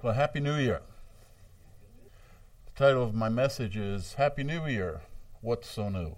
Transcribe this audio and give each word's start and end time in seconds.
Well, 0.00 0.14
Happy 0.14 0.38
New 0.38 0.54
Year. 0.54 0.80
The 2.66 2.84
title 2.84 3.02
of 3.02 3.16
my 3.16 3.28
message 3.28 3.76
is 3.76 4.14
Happy 4.14 4.44
New 4.44 4.64
Year. 4.68 5.00
What's 5.40 5.68
so 5.68 5.88
new? 5.88 6.14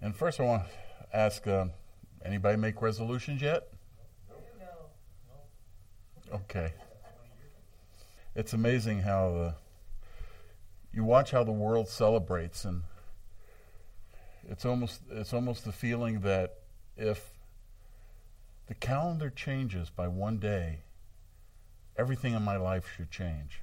And 0.00 0.16
first, 0.16 0.40
I 0.40 0.42
want 0.42 0.64
to 0.64 1.16
ask 1.16 1.46
uh, 1.46 1.66
anybody 2.24 2.56
make 2.56 2.82
resolutions 2.82 3.40
yet? 3.40 3.68
Okay. 6.34 6.72
It's 8.34 8.52
amazing 8.52 9.02
how 9.02 9.30
the, 9.30 9.54
you 10.92 11.04
watch 11.04 11.30
how 11.30 11.44
the 11.44 11.52
world 11.52 11.88
celebrates, 11.88 12.64
and 12.64 12.82
it's 14.48 14.64
almost 14.64 15.02
it's 15.08 15.32
almost 15.32 15.64
the 15.64 15.72
feeling 15.72 16.22
that 16.22 16.56
if 16.96 17.30
the 18.66 18.74
calendar 18.74 19.30
changes 19.30 19.88
by 19.88 20.08
one 20.08 20.38
day, 20.38 20.80
everything 21.98 22.34
in 22.34 22.42
my 22.42 22.56
life 22.56 22.90
should 22.96 23.10
change. 23.10 23.62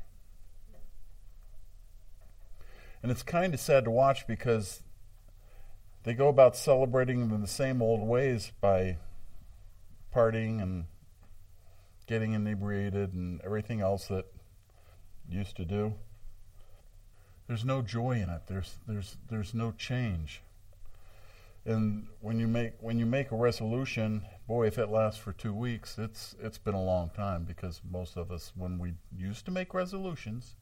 And 3.01 3.11
it's 3.11 3.23
kind 3.23 3.53
of 3.53 3.59
sad 3.59 3.85
to 3.85 3.91
watch 3.91 4.27
because 4.27 4.81
they 6.03 6.13
go 6.13 6.27
about 6.27 6.55
celebrating 6.55 7.21
in 7.21 7.41
the 7.41 7.47
same 7.47 7.81
old 7.81 8.01
ways 8.01 8.51
by 8.61 8.97
partying 10.13 10.61
and 10.61 10.85
getting 12.07 12.33
inebriated 12.33 13.13
and 13.13 13.39
everything 13.41 13.81
else 13.81 14.07
that 14.07 14.25
used 15.29 15.55
to 15.57 15.65
do. 15.65 15.93
There's 17.47 17.63
no 17.65 17.81
joy 17.81 18.13
in 18.13 18.29
it. 18.29 18.41
There's 18.47 18.77
there's 18.87 19.17
there's 19.29 19.53
no 19.53 19.71
change. 19.71 20.41
And 21.65 22.07
when 22.21 22.39
you 22.39 22.47
make 22.47 22.73
when 22.79 22.97
you 22.99 23.05
make 23.05 23.31
a 23.31 23.35
resolution, 23.35 24.25
boy, 24.47 24.67
if 24.67 24.77
it 24.77 24.89
lasts 24.89 25.19
for 25.19 25.33
two 25.33 25.53
weeks, 25.53 25.97
it's 25.97 26.35
it's 26.41 26.57
been 26.57 26.73
a 26.73 26.83
long 26.83 27.09
time 27.09 27.43
because 27.43 27.81
most 27.89 28.17
of 28.17 28.31
us, 28.31 28.53
when 28.55 28.79
we 28.79 28.93
used 29.15 29.45
to 29.45 29.51
make 29.51 29.73
resolutions, 29.73 30.55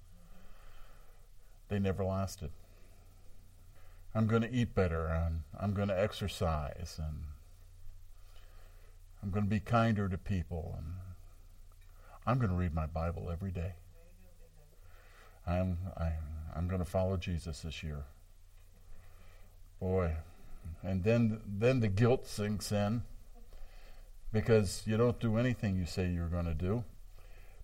they 1.70 1.80
never 1.80 2.04
lasted. 2.04 2.52
I'm 4.16 4.26
going 4.26 4.42
to 4.42 4.52
eat 4.52 4.74
better, 4.74 5.06
and 5.06 5.42
I'm 5.60 5.74
going 5.74 5.90
to 5.90 6.00
exercise, 6.00 6.96
and 6.98 7.26
I'm 9.22 9.30
going 9.30 9.46
to 9.46 9.50
be 9.50 9.60
kinder 9.60 10.10
to 10.10 10.18
people, 10.18 10.76
and 10.78 10.94
I'm 12.26 12.40
going 12.40 12.50
to 12.50 12.56
read 12.56 12.74
my 12.74 12.88
Bible 12.88 13.30
every 13.32 13.52
day. 13.52 13.74
I'm 15.46 15.78
I, 15.96 16.14
I'm 16.56 16.68
going 16.68 16.80
to 16.80 16.90
follow 16.90 17.18
Jesus 17.18 17.62
this 17.62 17.84
year. 17.84 18.06
Boy, 19.80 20.16
and 20.84 21.04
then 21.04 21.42
then 21.48 21.80
the 21.80 21.88
guilt 21.88 22.28
sinks 22.28 22.72
in 22.72 23.04
because 24.32 24.84
you 24.86 24.98
don't 24.98 25.20
do 25.20 25.38
anything 25.38 25.76
you 25.76 25.86
say 25.86 26.10
you're 26.10 26.28
going 26.28 26.46
to 26.46 26.54
do. 26.54 26.84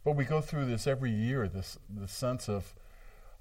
But 0.03 0.15
we 0.15 0.25
go 0.25 0.41
through 0.41 0.65
this 0.65 0.87
every 0.87 1.11
year. 1.11 1.47
This 1.47 1.77
the 1.89 2.07
sense 2.07 2.49
of 2.49 2.73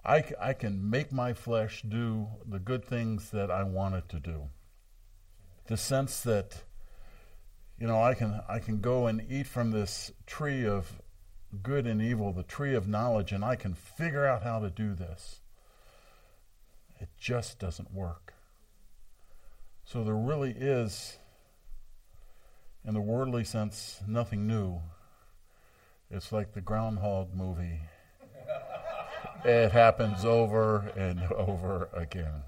I, 0.04 0.24
I 0.40 0.52
can 0.52 0.90
make 0.90 1.12
my 1.12 1.32
flesh 1.32 1.82
do 1.82 2.28
the 2.46 2.58
good 2.58 2.84
things 2.84 3.30
that 3.30 3.50
I 3.50 3.62
want 3.62 3.94
it 3.94 4.08
to 4.10 4.20
do. 4.20 4.48
The 5.66 5.76
sense 5.76 6.20
that 6.20 6.62
you 7.78 7.86
know 7.86 8.02
I 8.02 8.14
can 8.14 8.40
I 8.48 8.58
can 8.58 8.80
go 8.80 9.06
and 9.06 9.24
eat 9.30 9.46
from 9.46 9.70
this 9.70 10.12
tree 10.26 10.66
of 10.66 11.00
good 11.62 11.86
and 11.86 12.00
evil, 12.00 12.32
the 12.32 12.42
tree 12.42 12.74
of 12.74 12.88
knowledge, 12.88 13.32
and 13.32 13.44
I 13.44 13.56
can 13.56 13.74
figure 13.74 14.26
out 14.26 14.42
how 14.42 14.58
to 14.60 14.70
do 14.70 14.94
this. 14.94 15.40
It 17.00 17.08
just 17.18 17.58
doesn't 17.58 17.92
work. 17.92 18.34
So 19.84 20.04
there 20.04 20.16
really 20.16 20.52
is, 20.52 21.18
in 22.84 22.94
the 22.94 23.00
worldly 23.00 23.44
sense, 23.44 24.00
nothing 24.06 24.46
new. 24.46 24.80
It's 26.10 26.32
like 26.32 26.52
the 26.52 26.60
Groundhog 26.60 27.34
movie. 27.34 27.80
it 29.44 29.72
happens 29.72 30.24
over 30.24 30.92
and 30.96 31.20
over 31.32 31.88
again. 31.92 32.42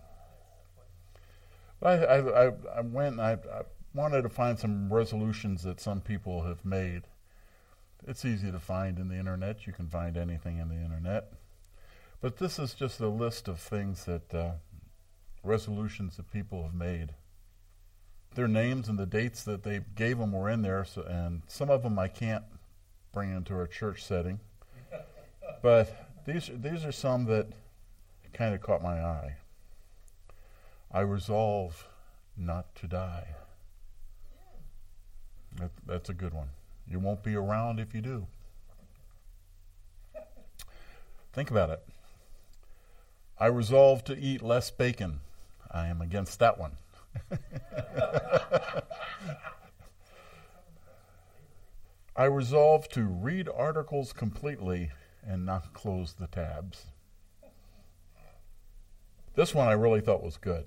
I, 1.82 1.92
I, 1.92 2.46
I, 2.46 2.52
I 2.76 2.80
went 2.80 3.20
I, 3.20 3.32
I 3.32 3.62
wanted 3.94 4.22
to 4.22 4.28
find 4.28 4.58
some 4.58 4.92
resolutions 4.92 5.62
that 5.64 5.80
some 5.80 6.00
people 6.00 6.42
have 6.44 6.64
made. 6.64 7.02
It's 8.06 8.24
easy 8.24 8.50
to 8.52 8.58
find 8.58 8.98
in 8.98 9.08
the 9.08 9.18
internet. 9.18 9.66
You 9.66 9.72
can 9.72 9.88
find 9.88 10.16
anything 10.16 10.58
in 10.58 10.68
the 10.68 10.76
internet. 10.76 11.32
But 12.20 12.38
this 12.38 12.58
is 12.58 12.74
just 12.74 13.00
a 13.00 13.08
list 13.08 13.48
of 13.48 13.60
things 13.60 14.04
that 14.04 14.34
uh, 14.34 14.52
resolutions 15.42 16.16
that 16.16 16.32
people 16.32 16.62
have 16.62 16.74
made 16.74 17.14
their 18.34 18.48
names 18.48 18.88
and 18.88 18.98
the 18.98 19.06
dates 19.06 19.42
that 19.44 19.62
they 19.62 19.80
gave 19.96 20.18
them 20.18 20.32
were 20.32 20.48
in 20.48 20.62
there, 20.62 20.84
so, 20.84 21.02
and 21.02 21.42
some 21.46 21.70
of 21.70 21.82
them 21.82 21.98
I 21.98 22.08
can't 22.08 22.44
bring 23.12 23.34
into 23.34 23.60
a 23.60 23.68
church 23.68 24.02
setting. 24.02 24.40
but 25.62 26.08
these 26.26 26.50
these 26.54 26.84
are 26.84 26.92
some 26.92 27.24
that 27.26 27.48
kind 28.32 28.54
of 28.54 28.60
caught 28.60 28.82
my 28.82 29.02
eye. 29.02 29.36
I 30.90 31.00
resolve 31.00 31.88
not 32.36 32.74
to 32.76 32.86
die. 32.86 33.28
That, 35.56 35.70
that's 35.86 36.08
a 36.08 36.14
good 36.14 36.34
one. 36.34 36.48
You 36.88 36.98
won't 36.98 37.22
be 37.22 37.36
around 37.36 37.78
if 37.78 37.94
you 37.94 38.00
do. 38.00 38.26
Think 41.32 41.50
about 41.50 41.70
it. 41.70 41.84
I 43.38 43.46
resolve 43.46 44.04
to 44.04 44.16
eat 44.16 44.42
less 44.42 44.70
bacon. 44.70 45.20
I 45.70 45.88
am 45.88 46.00
against 46.00 46.38
that 46.38 46.58
one. 46.58 46.76
I 52.16 52.24
resolved 52.24 52.92
to 52.92 53.04
read 53.04 53.48
articles 53.48 54.12
completely 54.12 54.92
and 55.26 55.44
not 55.44 55.72
close 55.72 56.12
the 56.12 56.28
tabs. 56.28 56.86
This 59.34 59.54
one 59.54 59.66
I 59.66 59.72
really 59.72 60.00
thought 60.00 60.22
was 60.22 60.36
good. 60.36 60.66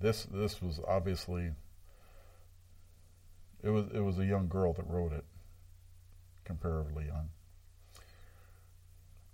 This 0.00 0.24
this 0.24 0.60
was 0.60 0.80
obviously 0.86 1.52
it 3.62 3.70
was 3.70 3.86
it 3.94 4.00
was 4.00 4.18
a 4.18 4.26
young 4.26 4.48
girl 4.48 4.74
that 4.74 4.86
wrote 4.86 5.12
it, 5.12 5.24
comparatively 6.44 7.06
young. 7.06 7.30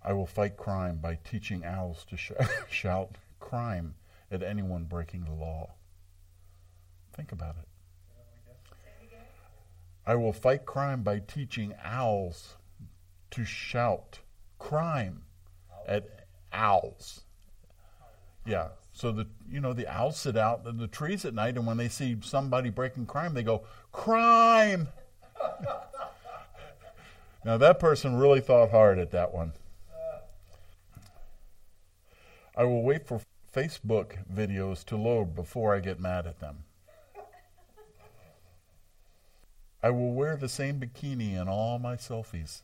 I 0.01 0.13
will 0.13 0.25
fight 0.25 0.57
crime 0.57 0.97
by 0.97 1.19
teaching 1.23 1.65
owls 1.65 2.05
to 2.09 2.17
sh- 2.17 2.31
shout 2.69 3.17
crime 3.39 3.95
at 4.31 4.41
anyone 4.43 4.85
breaking 4.85 5.25
the 5.25 5.33
law. 5.33 5.75
Think 7.15 7.31
about 7.31 7.55
it. 7.57 7.67
I 10.05 10.15
will 10.15 10.33
fight 10.33 10.65
crime 10.65 11.03
by 11.03 11.19
teaching 11.19 11.73
owls 11.83 12.55
to 13.31 13.45
shout 13.45 14.19
crime 14.59 15.23
at 15.87 16.25
owls. 16.51 17.21
Yeah. 18.45 18.69
So 18.91 19.11
the 19.11 19.27
you 19.49 19.59
know 19.59 19.73
the 19.73 19.87
owls 19.87 20.17
sit 20.17 20.37
out 20.37 20.65
in 20.67 20.77
the 20.77 20.87
trees 20.87 21.25
at 21.25 21.33
night, 21.33 21.55
and 21.55 21.65
when 21.65 21.77
they 21.77 21.87
see 21.87 22.17
somebody 22.21 22.69
breaking 22.69 23.07
crime, 23.07 23.33
they 23.33 23.43
go 23.43 23.63
crime. 23.91 24.89
now 27.45 27.57
that 27.57 27.79
person 27.79 28.15
really 28.15 28.41
thought 28.41 28.71
hard 28.71 28.99
at 28.99 29.11
that 29.11 29.33
one. 29.33 29.53
I 32.55 32.65
will 32.65 32.83
wait 32.83 33.07
for 33.07 33.19
Facebook 33.53 34.17
videos 34.31 34.83
to 34.85 34.95
load 34.95 35.35
before 35.35 35.73
I 35.73 35.79
get 35.79 35.99
mad 35.99 36.27
at 36.27 36.39
them. 36.39 36.65
I 39.83 39.89
will 39.89 40.13
wear 40.13 40.37
the 40.37 40.47
same 40.47 40.79
bikini 40.79 41.33
in 41.33 41.49
all 41.49 41.77
my 41.77 41.97
selfies. 41.97 42.61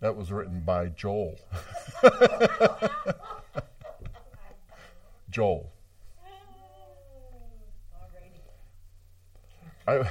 That 0.00 0.16
was 0.16 0.32
written 0.32 0.62
by 0.62 0.88
Joel. 0.88 1.38
Joel. 5.30 5.70
I, 9.86 10.08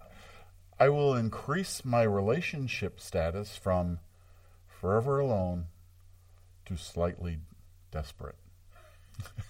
I 0.78 0.88
will 0.90 1.14
increase 1.14 1.84
my 1.84 2.02
relationship 2.02 3.00
status 3.00 3.56
from 3.56 3.98
forever 4.66 5.18
alone 5.20 5.66
to 6.66 6.76
slightly 6.76 7.38
desperate. 7.90 8.36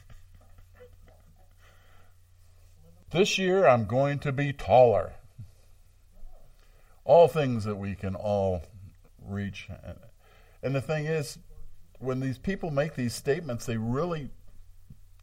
This 3.11 3.39
year 3.39 3.67
I'm 3.67 3.87
going 3.87 4.19
to 4.21 4.33
be 4.33 4.53
taller. 4.53 5.13
All 7.05 7.27
things 7.27 7.65
that 7.65 7.77
we 7.77 7.95
can 7.95 8.15
all 8.15 8.63
reach. 9.27 9.69
And 10.63 10.75
the 10.75 10.83
thing 10.83 11.07
is, 11.07 11.39
when 11.99 12.21
these 12.21 12.39
people 12.39 12.71
make 12.71 12.95
these 12.95 13.15
statements, 13.15 13.65
they 13.65 13.79
really 13.79 14.31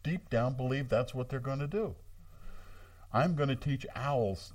deep 0.02 0.28
down 0.30 0.54
believe 0.54 0.88
that's 0.88 1.14
what 1.14 1.28
they're 1.28 1.38
going 1.38 1.60
to 1.60 1.68
do. 1.68 1.94
I'm 3.12 3.36
going 3.36 3.48
to 3.48 3.56
teach 3.56 3.86
owls 3.94 4.52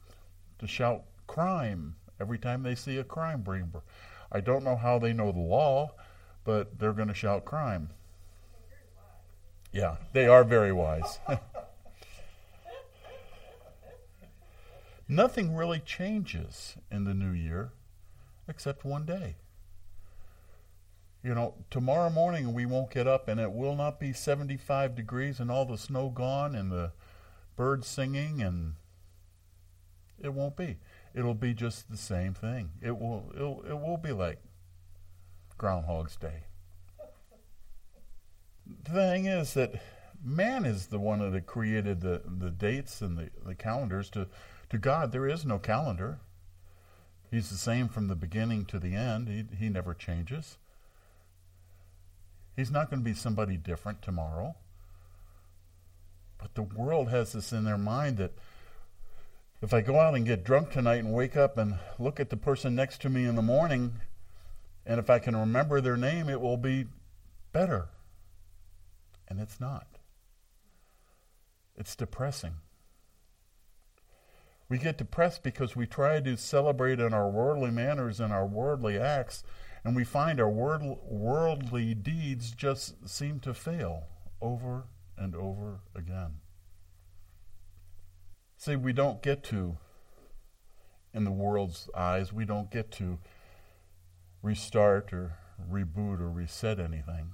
to 0.60 0.68
shout 0.68 1.04
crime 1.26 1.96
every 2.20 2.38
time 2.38 2.64
they 2.64 2.76
see 2.76 2.98
a 2.98 3.04
crime 3.04 3.42
bringer. 3.42 3.82
I 4.32 4.42
don't 4.42 4.64
know 4.64 4.76
how 4.76 5.00
they 5.00 5.14
know 5.14 5.32
the 5.32 5.40
law, 5.40 5.94
but 6.44 6.80
they're 6.80 6.94
going 6.94 7.08
to 7.08 7.14
shout 7.14 7.46
crime. 7.46 7.90
Yeah, 9.72 9.96
they 10.12 10.28
are 10.28 10.44
very 10.44 10.74
wise. 10.74 11.20
Nothing 15.12 15.54
really 15.54 15.80
changes 15.80 16.78
in 16.90 17.04
the 17.04 17.14
new 17.14 17.34
year 17.34 17.74
except 18.48 18.86
one 18.86 19.06
day. 19.06 19.36
You 21.22 21.36
know, 21.36 21.56
tomorrow 21.70 22.10
morning 22.10 22.54
we 22.54 22.66
won't 22.66 22.92
get 22.92 23.08
up 23.08 23.28
and 23.28 23.38
it 23.38 23.52
will 23.52 23.76
not 23.76 24.00
be 24.00 24.14
75 24.14 24.96
degrees 24.96 25.42
and 25.42 25.52
all 25.52 25.66
the 25.66 25.78
snow 25.78 26.08
gone 26.08 26.56
and 26.56 26.72
the 26.72 26.94
birds 27.58 27.88
singing 27.88 28.42
and 28.42 28.76
it 30.18 30.34
won't 30.34 30.56
be. 30.56 30.78
It'll 31.14 31.34
be 31.34 31.54
just 31.54 31.92
the 31.92 31.98
same 31.98 32.34
thing. 32.34 32.70
It 32.82 32.98
will 32.98 33.34
it'll, 33.36 33.64
it 33.64 33.78
will 33.78 33.98
be 33.98 34.14
like 34.14 34.40
Groundhog's 35.58 36.16
Day. 36.16 36.46
The 38.86 38.92
thing 38.92 39.26
is 39.26 39.56
that 39.56 39.74
man 40.24 40.64
is 40.64 40.86
the 40.86 41.00
one 41.00 41.30
that 41.30 41.46
created 41.46 42.00
the, 42.00 42.22
the 42.26 42.50
dates 42.50 43.02
and 43.02 43.18
the, 43.18 43.30
the 43.46 43.56
calendars. 43.56 44.10
To, 44.12 44.28
to 44.72 44.78
God, 44.78 45.12
there 45.12 45.28
is 45.28 45.46
no 45.46 45.60
calendar. 45.60 46.20
He's 47.30 47.50
the 47.50 47.58
same 47.58 47.90
from 47.90 48.08
the 48.08 48.16
beginning 48.16 48.64
to 48.66 48.80
the 48.80 48.96
end. 48.96 49.28
He, 49.28 49.46
he 49.58 49.70
never 49.70 49.94
changes. 49.94 50.58
He's 52.56 52.72
not 52.72 52.90
going 52.90 53.02
to 53.02 53.06
be 53.06 53.14
somebody 53.14 53.58
different 53.58 54.02
tomorrow. 54.02 54.56
But 56.38 56.56
the 56.56 56.64
world 56.64 57.10
has 57.10 57.34
this 57.34 57.52
in 57.52 57.66
their 57.66 57.78
mind 57.78 58.16
that 58.18 58.32
if 59.62 59.74
I 59.74 59.82
go 59.82 60.00
out 60.00 60.16
and 60.16 60.26
get 60.26 60.46
drunk 60.46 60.72
tonight 60.72 61.04
and 61.04 61.12
wake 61.14 61.36
up 61.36 61.58
and 61.58 61.76
look 62.00 62.22
at 62.22 62.30
the 62.30 62.38
person 62.38 62.74
next 62.74 63.02
to 63.02 63.10
me 63.10 63.26
in 63.26 63.36
the 63.36 63.42
morning, 63.42 63.96
and 64.86 65.02
if 65.02 65.10
I 65.10 65.20
can 65.20 65.36
remember 65.36 65.82
their 65.82 65.98
name, 65.98 66.30
it 66.30 66.40
will 66.40 66.56
be 66.56 66.88
better. 67.52 67.90
And 69.28 69.42
it's 69.42 69.60
not. 69.60 69.88
It's 71.76 71.94
depressing. 71.94 72.54
We 74.72 74.78
get 74.78 74.98
depressed 74.98 75.44
because 75.44 75.76
we 75.76 75.86
try 75.86 76.22
to 76.22 76.38
celebrate 76.38 77.02
in 77.02 77.14
our 77.14 77.30
worldly 77.30 77.72
manners 77.72 78.22
and 78.22 78.32
our 78.32 78.46
worldly 78.46 78.98
acts, 78.98 79.44
and 79.84 79.98
we 79.98 80.06
find 80.06 80.40
our 80.40 80.50
worldly 80.50 81.94
deeds 81.94 82.52
just 82.52 83.10
seem 83.10 83.42
to 83.42 83.54
fail 83.54 84.06
over 84.42 84.86
and 85.18 85.36
over 85.36 85.82
again. 85.94 86.36
See, 88.56 88.78
we 88.78 88.94
don't 88.94 89.22
get 89.22 89.44
to, 89.44 89.76
in 91.14 91.26
the 91.26 91.32
world's 91.32 91.90
eyes, 91.94 92.32
we 92.32 92.46
don't 92.46 92.72
get 92.72 92.92
to 92.92 93.20
restart 94.42 95.12
or 95.12 95.34
reboot 95.70 96.22
or 96.22 96.30
reset 96.30 96.80
anything. 96.80 97.32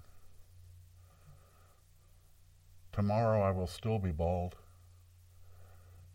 Tomorrow 2.91 3.43
I 3.43 3.51
will 3.51 3.67
still 3.67 3.99
be 3.99 4.11
bald. 4.11 4.55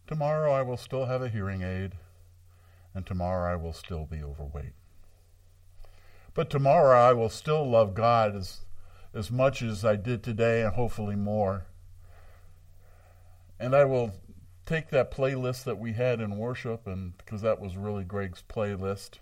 Tomorrow 0.07 0.53
I 0.53 0.63
will 0.63 0.77
still 0.77 1.07
have 1.07 1.23
a 1.23 1.29
hearing 1.29 1.63
aid. 1.63 1.93
And 2.95 3.07
tomorrow 3.07 3.53
I 3.53 3.57
will 3.57 3.73
still 3.73 4.05
be 4.05 4.23
overweight. 4.23 4.75
But 6.35 6.51
tomorrow 6.51 6.99
I 6.99 7.13
will 7.13 7.29
still 7.29 7.69
love 7.69 7.95
God 7.95 8.37
as, 8.37 8.61
as 9.15 9.31
much 9.31 9.63
as 9.63 9.85
I 9.85 9.97
did 9.97 10.23
today 10.23 10.63
and 10.63 10.75
hopefully 10.75 11.17
more. 11.17 11.67
And 13.59 13.75
I 13.75 13.85
will 13.85 14.13
take 14.67 14.91
that 14.91 15.11
playlist 15.11 15.65
that 15.65 15.79
we 15.79 15.93
had 15.93 16.21
in 16.21 16.37
worship, 16.37 16.87
and 16.87 17.17
because 17.19 17.43
that 17.43 17.61
was 17.61 17.77
really 17.77 18.05
Greg's 18.05 18.43
playlist, 18.47 19.19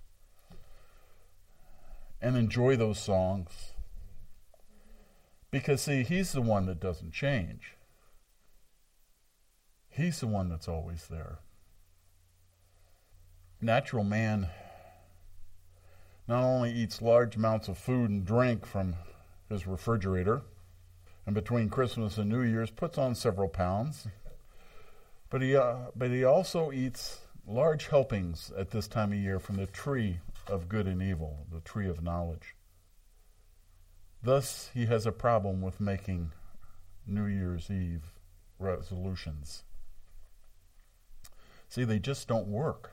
and 2.23 2.37
enjoy 2.37 2.76
those 2.76 2.99
songs 2.99 3.73
because, 5.50 5.83
see, 5.83 6.03
he's 6.05 6.33
the 6.33 6.43
one 6.43 6.67
that 6.67 6.81
doesn't 6.81 7.12
change. 7.12 7.75
He's 9.91 10.21
the 10.21 10.27
one 10.27 10.49
that's 10.49 10.69
always 10.69 11.07
there. 11.09 11.39
Natural 13.61 14.05
man 14.05 14.49
not 16.27 16.45
only 16.45 16.73
eats 16.73 17.03
large 17.03 17.37
amounts 17.37 17.67
of 17.69 17.77
food 17.77 18.09
and 18.09 18.25
drink 18.25 18.65
from 18.65 18.95
his 19.49 19.67
refrigerator, 19.67 20.43
and 21.27 21.35
between 21.35 21.69
Christmas 21.69 22.19
and 22.19 22.31
New 22.31 22.43
Year's 22.43 22.71
puts 22.71 22.97
on 22.97 23.15
several 23.15 23.49
pounds, 23.49 24.07
but 25.29 25.43
he, 25.43 25.57
uh, 25.57 25.91
but 25.95 26.11
he 26.11 26.25
also 26.25 26.71
eats 26.71 27.19
large 27.47 27.89
helpings 27.89 28.53
at 28.57 28.71
this 28.71 28.87
time 28.87 29.13
of 29.13 29.19
year 29.19 29.39
from 29.39 29.57
the 29.57 29.67
tree 29.67 30.19
of 30.47 30.69
good 30.69 30.87
and 30.87 31.03
evil, 31.03 31.47
the 31.53 31.61
tree 31.61 31.89
of 31.89 32.03
knowledge. 32.03 32.55
Thus, 34.23 34.71
he 34.73 34.87
has 34.87 35.07
a 35.07 35.13
problem 35.13 35.61
with 35.61 35.81
making 35.81 36.33
New 37.07 37.27
Year's 37.27 37.71
Eve 37.71 38.13
resolutions. 38.59 39.65
See, 41.71 41.85
they 41.85 42.01
just 42.01 42.27
don't 42.27 42.49
work. 42.49 42.91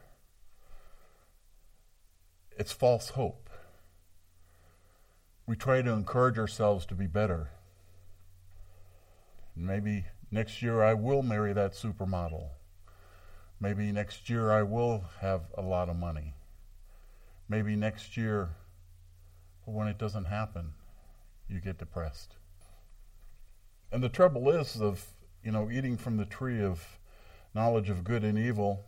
It's 2.56 2.72
false 2.72 3.10
hope. 3.10 3.50
We 5.48 5.56
try 5.56 5.82
to 5.82 5.92
encourage 5.92 6.38
ourselves 6.38 6.86
to 6.86 6.94
be 6.94 7.08
better. 7.08 7.50
Maybe 9.56 10.06
next 10.30 10.62
year 10.62 10.84
I 10.84 10.94
will 10.94 11.24
marry 11.24 11.54
that 11.54 11.74
supermodel. 11.74 12.50
Maybe 13.60 13.92
next 13.92 14.30
year 14.30 14.52
I 14.52 14.62
will 14.62 15.06
have 15.22 15.46
a 15.58 15.64
lot 15.64 15.90
of 15.90 15.96
money. 15.96 16.36
Maybe 17.50 17.76
next 17.76 18.16
year, 18.16 18.58
but 19.66 19.72
when 19.72 19.88
it 19.88 19.98
doesn't 19.98 20.26
happen, 20.26 20.74
you 21.50 21.60
get 21.60 21.80
depressed. 21.80 22.36
And 23.92 24.04
the 24.04 24.10
trouble 24.10 24.52
is 24.52 24.80
of, 24.80 25.04
you 25.44 25.52
know, 25.52 25.72
eating 25.72 25.98
from 25.98 26.18
the 26.18 26.26
tree 26.26 26.62
of 26.62 26.97
knowledge 27.58 27.90
of 27.90 28.04
good 28.04 28.24
and 28.24 28.38
evil, 28.38 28.86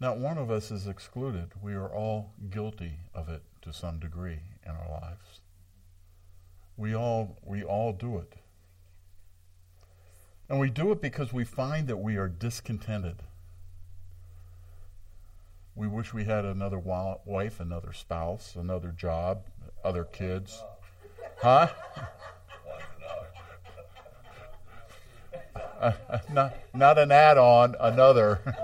not 0.00 0.18
one 0.18 0.36
of 0.36 0.50
us 0.50 0.72
is 0.72 0.88
excluded. 0.88 1.52
We 1.62 1.74
are 1.74 1.88
all 1.88 2.32
guilty 2.50 2.98
of 3.14 3.28
it 3.28 3.42
to 3.62 3.72
some 3.72 4.00
degree 4.00 4.40
in 4.66 4.72
our 4.72 4.90
lives. 4.90 5.40
We 6.76 6.96
all 6.96 7.38
we 7.44 7.62
all 7.62 7.92
do 7.92 8.18
it. 8.18 8.32
And 10.48 10.58
we 10.58 10.68
do 10.68 10.90
it 10.90 11.00
because 11.00 11.32
we 11.32 11.44
find 11.44 11.86
that 11.86 11.98
we 11.98 12.16
are 12.16 12.28
discontented. 12.28 13.22
We 15.76 15.86
wish 15.86 16.12
we 16.12 16.24
had 16.24 16.44
another 16.44 16.78
wife, 16.78 17.60
another 17.60 17.92
spouse, 17.92 18.56
another 18.56 18.90
job, 18.90 19.44
other 19.84 20.04
kids. 20.04 20.60
Huh? 21.40 21.68
not, 26.32 26.54
not 26.72 26.98
an 26.98 27.12
add 27.12 27.38
on, 27.38 27.74
another. 27.80 28.40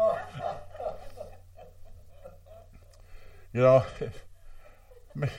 you 3.52 3.61
know, 3.61 3.84
it 4.00 4.12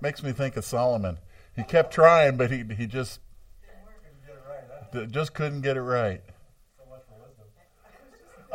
makes 0.00 0.22
me 0.22 0.32
think 0.32 0.56
of 0.56 0.64
Solomon. 0.64 1.18
He 1.56 1.62
kept 1.62 1.92
trying, 1.92 2.36
but 2.36 2.50
he, 2.50 2.64
he 2.76 2.86
just 2.86 3.20
just 5.10 5.34
couldn't 5.34 5.60
get 5.60 5.76
it 5.76 5.82
right. 5.82 6.20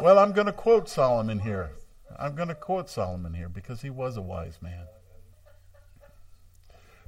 Well, 0.01 0.19
I'm 0.19 0.33
going 0.33 0.47
to 0.47 0.53
quote 0.53 0.89
Solomon 0.89 1.39
here. 1.39 1.71
I'm 2.19 2.35
going 2.35 2.49
to 2.49 2.55
quote 2.55 2.89
Solomon 2.89 3.33
here 3.33 3.47
because 3.47 3.81
he 3.81 3.89
was 3.89 4.17
a 4.17 4.21
wise 4.21 4.59
man. 4.61 4.87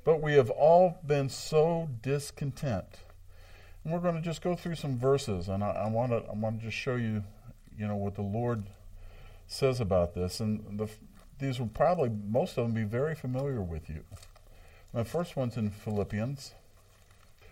But 0.06 0.22
we 0.22 0.36
have 0.36 0.50
all 0.50 1.02
been 1.06 1.28
so 1.28 1.90
discontent. 2.02 3.00
And 3.88 3.94
we're 3.94 4.02
going 4.02 4.16
to 4.16 4.22
just 4.22 4.42
go 4.42 4.54
through 4.54 4.76
some 4.76 4.98
verses, 5.00 5.48
and 5.48 5.64
I, 5.64 5.88
want 5.88 6.12
to 6.12 6.18
I 6.30 6.34
want 6.34 6.60
to 6.60 6.66
just 6.66 6.76
show 6.76 6.98
you, 6.98 7.24
you 7.80 7.88
know, 7.88 7.96
what 7.96 8.16
the 8.16 8.22
Lord 8.22 8.66
says 9.48 9.80
about 9.80 10.14
this. 10.14 10.42
And 10.42 10.78
the, 10.78 10.90
these 11.40 11.58
will 11.58 11.68
probably 11.68 12.10
most 12.10 12.58
of 12.58 12.66
them 12.66 12.74
be 12.74 12.84
very 12.84 13.16
familiar 13.16 13.62
with 13.62 13.90
you. 13.90 14.04
The 14.94 15.06
first 15.06 15.38
one's 15.38 15.56
in 15.56 15.70
Philippians. 15.70 16.54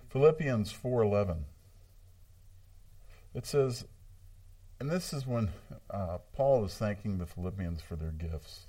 Philippians 0.09 0.73
4:11. 0.73 1.43
It 3.33 3.45
says, 3.45 3.85
and 4.77 4.89
this 4.89 5.13
is 5.13 5.25
when 5.25 5.51
uh, 5.89 6.17
Paul 6.33 6.65
is 6.65 6.75
thanking 6.75 7.17
the 7.17 7.25
Philippians 7.25 7.81
for 7.81 7.95
their 7.95 8.11
gifts. 8.11 8.65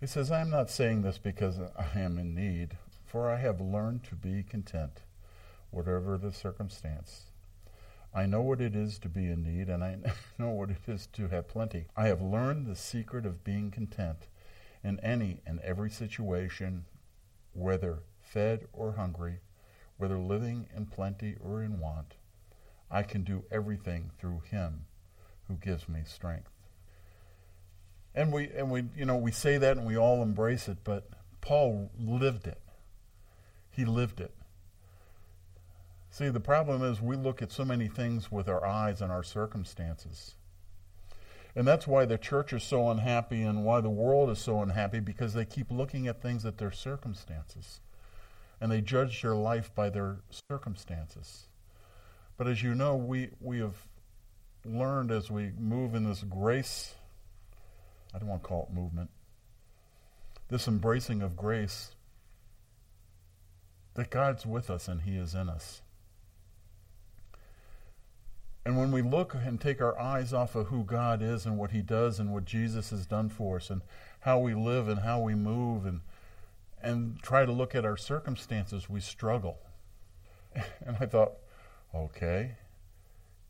He 0.00 0.08
says, 0.08 0.32
I 0.32 0.40
am 0.40 0.50
not 0.50 0.68
saying 0.70 1.02
this 1.02 1.18
because 1.18 1.60
I 1.60 2.00
am 2.00 2.18
in 2.18 2.34
need, 2.34 2.76
for 3.06 3.30
I 3.30 3.36
have 3.36 3.60
learned 3.60 4.02
to 4.08 4.16
be 4.16 4.42
content, 4.42 5.02
whatever 5.76 6.16
the 6.16 6.32
circumstance. 6.32 7.26
I 8.14 8.24
know 8.24 8.40
what 8.40 8.62
it 8.62 8.74
is 8.74 8.98
to 9.00 9.10
be 9.10 9.26
in 9.26 9.42
need, 9.42 9.68
and 9.68 9.84
I 9.84 9.98
know 10.38 10.48
what 10.48 10.70
it 10.70 10.88
is 10.88 11.06
to 11.08 11.28
have 11.28 11.48
plenty. 11.48 11.84
I 11.94 12.06
have 12.06 12.22
learned 12.22 12.66
the 12.66 12.74
secret 12.74 13.26
of 13.26 13.44
being 13.44 13.70
content 13.70 14.28
in 14.82 14.98
any 15.00 15.42
and 15.46 15.60
every 15.60 15.90
situation, 15.90 16.86
whether 17.52 17.98
fed 18.22 18.66
or 18.72 18.92
hungry, 18.92 19.40
whether 19.98 20.18
living 20.18 20.66
in 20.74 20.86
plenty 20.86 21.36
or 21.38 21.62
in 21.62 21.78
want. 21.78 22.14
I 22.90 23.02
can 23.02 23.22
do 23.22 23.44
everything 23.50 24.12
through 24.18 24.42
Him 24.50 24.86
who 25.46 25.56
gives 25.56 25.90
me 25.90 26.00
strength. 26.06 26.50
And 28.14 28.32
we 28.32 28.48
and 28.48 28.70
we 28.70 28.84
you 28.96 29.04
know 29.04 29.16
we 29.16 29.30
say 29.30 29.58
that 29.58 29.76
and 29.76 29.86
we 29.86 29.98
all 29.98 30.22
embrace 30.22 30.68
it, 30.68 30.78
but 30.84 31.10
Paul 31.42 31.90
lived 31.98 32.46
it. 32.46 32.62
He 33.70 33.84
lived 33.84 34.20
it. 34.20 34.32
See, 36.16 36.30
the 36.30 36.40
problem 36.40 36.82
is 36.82 37.02
we 37.02 37.14
look 37.14 37.42
at 37.42 37.52
so 37.52 37.62
many 37.62 37.88
things 37.88 38.32
with 38.32 38.48
our 38.48 38.64
eyes 38.64 39.02
and 39.02 39.12
our 39.12 39.22
circumstances. 39.22 40.36
And 41.54 41.68
that's 41.68 41.86
why 41.86 42.06
the 42.06 42.16
church 42.16 42.54
is 42.54 42.62
so 42.64 42.88
unhappy 42.88 43.42
and 43.42 43.66
why 43.66 43.82
the 43.82 43.90
world 43.90 44.30
is 44.30 44.38
so 44.38 44.62
unhappy 44.62 44.98
because 45.00 45.34
they 45.34 45.44
keep 45.44 45.70
looking 45.70 46.08
at 46.08 46.22
things 46.22 46.46
at 46.46 46.56
their 46.56 46.70
circumstances. 46.70 47.82
And 48.62 48.72
they 48.72 48.80
judge 48.80 49.20
their 49.20 49.34
life 49.34 49.70
by 49.74 49.90
their 49.90 50.20
circumstances. 50.50 51.48
But 52.38 52.48
as 52.48 52.62
you 52.62 52.74
know, 52.74 52.96
we, 52.96 53.28
we 53.38 53.58
have 53.58 53.76
learned 54.64 55.10
as 55.10 55.30
we 55.30 55.52
move 55.58 55.94
in 55.94 56.04
this 56.04 56.22
grace, 56.22 56.94
I 58.14 58.18
don't 58.18 58.28
want 58.28 58.42
to 58.42 58.48
call 58.48 58.70
it 58.70 58.74
movement, 58.74 59.10
this 60.48 60.66
embracing 60.66 61.20
of 61.20 61.36
grace, 61.36 61.94
that 63.96 64.08
God's 64.08 64.46
with 64.46 64.70
us 64.70 64.88
and 64.88 65.02
He 65.02 65.18
is 65.18 65.34
in 65.34 65.50
us. 65.50 65.82
And 68.66 68.76
when 68.76 68.90
we 68.90 69.00
look 69.00 69.32
and 69.32 69.60
take 69.60 69.80
our 69.80 69.96
eyes 69.96 70.32
off 70.32 70.56
of 70.56 70.66
who 70.66 70.82
God 70.82 71.22
is 71.22 71.46
and 71.46 71.56
what 71.56 71.70
He 71.70 71.82
does 71.82 72.18
and 72.18 72.32
what 72.32 72.44
Jesus 72.44 72.90
has 72.90 73.06
done 73.06 73.28
for 73.28 73.58
us 73.58 73.70
and 73.70 73.80
how 74.22 74.40
we 74.40 74.54
live 74.54 74.88
and 74.88 75.02
how 75.02 75.20
we 75.20 75.36
move 75.36 75.86
and 75.86 76.00
and 76.82 77.22
try 77.22 77.46
to 77.46 77.52
look 77.52 77.76
at 77.76 77.84
our 77.84 77.96
circumstances, 77.96 78.90
we 78.90 79.00
struggle. 79.00 79.58
And 80.84 80.96
I 80.98 81.06
thought, 81.06 81.34
okay, 81.94 82.56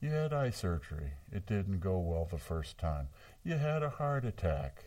you 0.02 0.11
had 0.11 0.35
eye 0.35 0.50
surgery. 0.50 1.12
It 1.32 1.46
didn't 1.46 1.80
go 1.80 1.99
well 1.99 2.28
the 2.30 2.37
first 2.37 2.76
time. 2.76 3.08
You 3.42 3.54
had 3.54 3.82
a 3.82 3.88
heart 3.88 4.26
attack. 4.26 4.85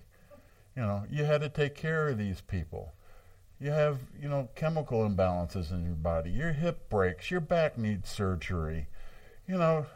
You 0.75 0.83
know, 0.83 1.05
you 1.09 1.23
had 1.23 1.41
to 1.41 1.49
take 1.49 1.73
care 1.73 2.07
of 2.07 2.19
these 2.19 2.41
people. 2.41 2.93
You 3.59 3.71
have, 3.71 4.01
you 4.21 4.29
know, 4.29 4.49
chemical 4.53 5.09
imbalances 5.09 5.71
in 5.71 5.85
your 5.85 5.95
body. 5.95 6.29
Your 6.29 6.53
hip 6.53 6.87
breaks. 6.87 7.31
Your 7.31 7.41
back 7.41 7.79
needs 7.79 8.09
surgery. 8.09 8.89
You 9.47 9.57
know, 9.57 9.87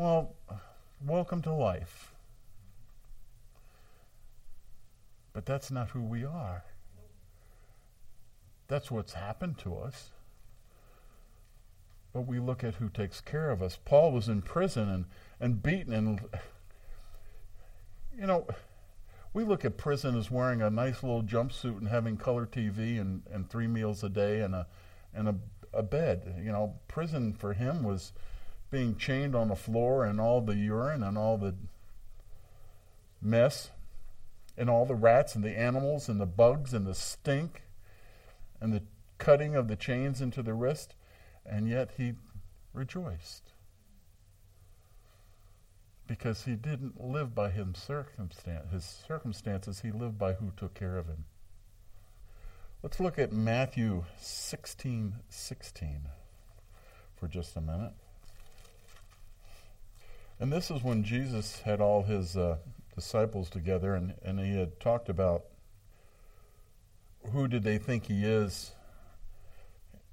well, 0.00 0.34
welcome 1.04 1.42
to 1.42 1.52
life. 1.52 2.14
But 5.34 5.44
that's 5.44 5.70
not 5.70 5.90
who 5.90 6.00
we 6.00 6.24
are. 6.24 6.64
That's 8.66 8.90
what's 8.90 9.12
happened 9.12 9.58
to 9.58 9.76
us. 9.76 10.08
But 12.14 12.22
we 12.22 12.38
look 12.38 12.64
at 12.64 12.76
who 12.76 12.88
takes 12.88 13.20
care 13.20 13.50
of 13.50 13.60
us. 13.60 13.78
Paul 13.84 14.12
was 14.12 14.26
in 14.26 14.40
prison 14.40 14.88
and, 14.88 15.04
and 15.38 15.62
beaten 15.62 15.92
and 15.92 16.20
you 18.18 18.26
know, 18.26 18.46
we 19.34 19.44
look 19.44 19.66
at 19.66 19.76
prison 19.76 20.16
as 20.16 20.30
wearing 20.30 20.62
a 20.62 20.70
nice 20.70 21.02
little 21.02 21.22
jumpsuit 21.22 21.76
and 21.76 21.88
having 21.88 22.16
color 22.16 22.46
TV 22.46 22.98
and, 22.98 23.20
and 23.30 23.50
three 23.50 23.66
meals 23.66 24.02
a 24.02 24.08
day 24.08 24.40
and 24.40 24.54
a 24.54 24.66
and 25.12 25.28
a, 25.28 25.34
a 25.74 25.82
bed. 25.82 26.36
You 26.42 26.52
know, 26.52 26.76
prison 26.88 27.34
for 27.34 27.52
him 27.52 27.82
was 27.82 28.12
being 28.70 28.96
chained 28.96 29.34
on 29.34 29.48
the 29.48 29.56
floor 29.56 30.04
and 30.04 30.20
all 30.20 30.40
the 30.40 30.56
urine 30.56 31.02
and 31.02 31.18
all 31.18 31.36
the 31.36 31.54
mess 33.20 33.70
and 34.56 34.70
all 34.70 34.86
the 34.86 34.94
rats 34.94 35.34
and 35.34 35.44
the 35.44 35.58
animals 35.58 36.08
and 36.08 36.20
the 36.20 36.26
bugs 36.26 36.72
and 36.72 36.86
the 36.86 36.94
stink 36.94 37.62
and 38.60 38.72
the 38.72 38.82
cutting 39.18 39.54
of 39.54 39.68
the 39.68 39.76
chains 39.76 40.20
into 40.20 40.42
the 40.42 40.54
wrist, 40.54 40.94
and 41.46 41.68
yet 41.68 41.92
he 41.96 42.14
rejoiced 42.72 43.52
because 46.06 46.44
he 46.44 46.56
didn't 46.56 47.00
live 47.00 47.34
by 47.34 47.50
his, 47.50 47.66
circumstance, 47.74 48.72
his 48.72 48.84
circumstances, 48.84 49.80
he 49.80 49.92
lived 49.92 50.18
by 50.18 50.32
who 50.32 50.50
took 50.56 50.74
care 50.74 50.98
of 50.98 51.06
him. 51.06 51.24
Let's 52.82 52.98
look 52.98 53.18
at 53.18 53.32
Matthew 53.32 54.04
16 54.18 55.14
16 55.28 56.00
for 57.14 57.28
just 57.28 57.54
a 57.54 57.60
minute. 57.60 57.92
And 60.40 60.50
this 60.50 60.70
is 60.70 60.82
when 60.82 61.04
Jesus 61.04 61.60
had 61.60 61.82
all 61.82 62.04
his 62.04 62.34
uh, 62.34 62.56
disciples 62.94 63.50
together 63.50 63.94
and, 63.94 64.14
and 64.24 64.40
he 64.40 64.58
had 64.58 64.80
talked 64.80 65.10
about 65.10 65.44
who 67.32 67.46
did 67.46 67.62
they 67.62 67.76
think 67.76 68.06
he 68.06 68.24
is. 68.24 68.72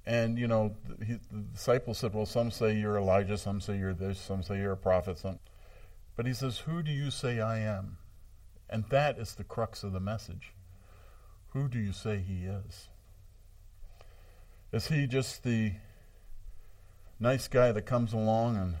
And, 0.04 0.38
you 0.38 0.46
know, 0.46 0.76
he, 1.04 1.14
the 1.32 1.40
disciples 1.54 1.98
said, 1.98 2.12
well, 2.12 2.26
some 2.26 2.50
say 2.50 2.76
you're 2.76 2.98
Elijah, 2.98 3.38
some 3.38 3.62
say 3.62 3.78
you're 3.78 3.94
this, 3.94 4.20
some 4.20 4.42
say 4.42 4.58
you're 4.58 4.72
a 4.72 4.76
prophet. 4.76 5.18
Some. 5.18 5.38
But 6.14 6.26
he 6.26 6.34
says, 6.34 6.58
who 6.58 6.82
do 6.82 6.90
you 6.90 7.10
say 7.10 7.40
I 7.40 7.60
am? 7.60 7.96
And 8.68 8.84
that 8.90 9.18
is 9.18 9.34
the 9.34 9.44
crux 9.44 9.82
of 9.82 9.92
the 9.92 10.00
message. 10.00 10.52
Who 11.52 11.68
do 11.68 11.78
you 11.78 11.92
say 11.92 12.18
he 12.18 12.44
is? 12.44 12.88
Is 14.72 14.88
he 14.88 15.06
just 15.06 15.42
the 15.42 15.72
nice 17.18 17.48
guy 17.48 17.72
that 17.72 17.86
comes 17.86 18.12
along 18.12 18.56
and 18.56 18.74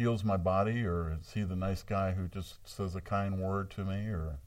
heals 0.00 0.24
my 0.24 0.38
body, 0.38 0.82
or 0.82 1.18
is 1.20 1.34
he 1.34 1.42
the 1.42 1.54
nice 1.54 1.82
guy 1.82 2.12
who 2.12 2.26
just 2.26 2.66
says 2.66 2.94
a 2.94 3.02
kind 3.02 3.38
word 3.38 3.70
to 3.70 3.84
me, 3.84 4.06
or 4.06 4.38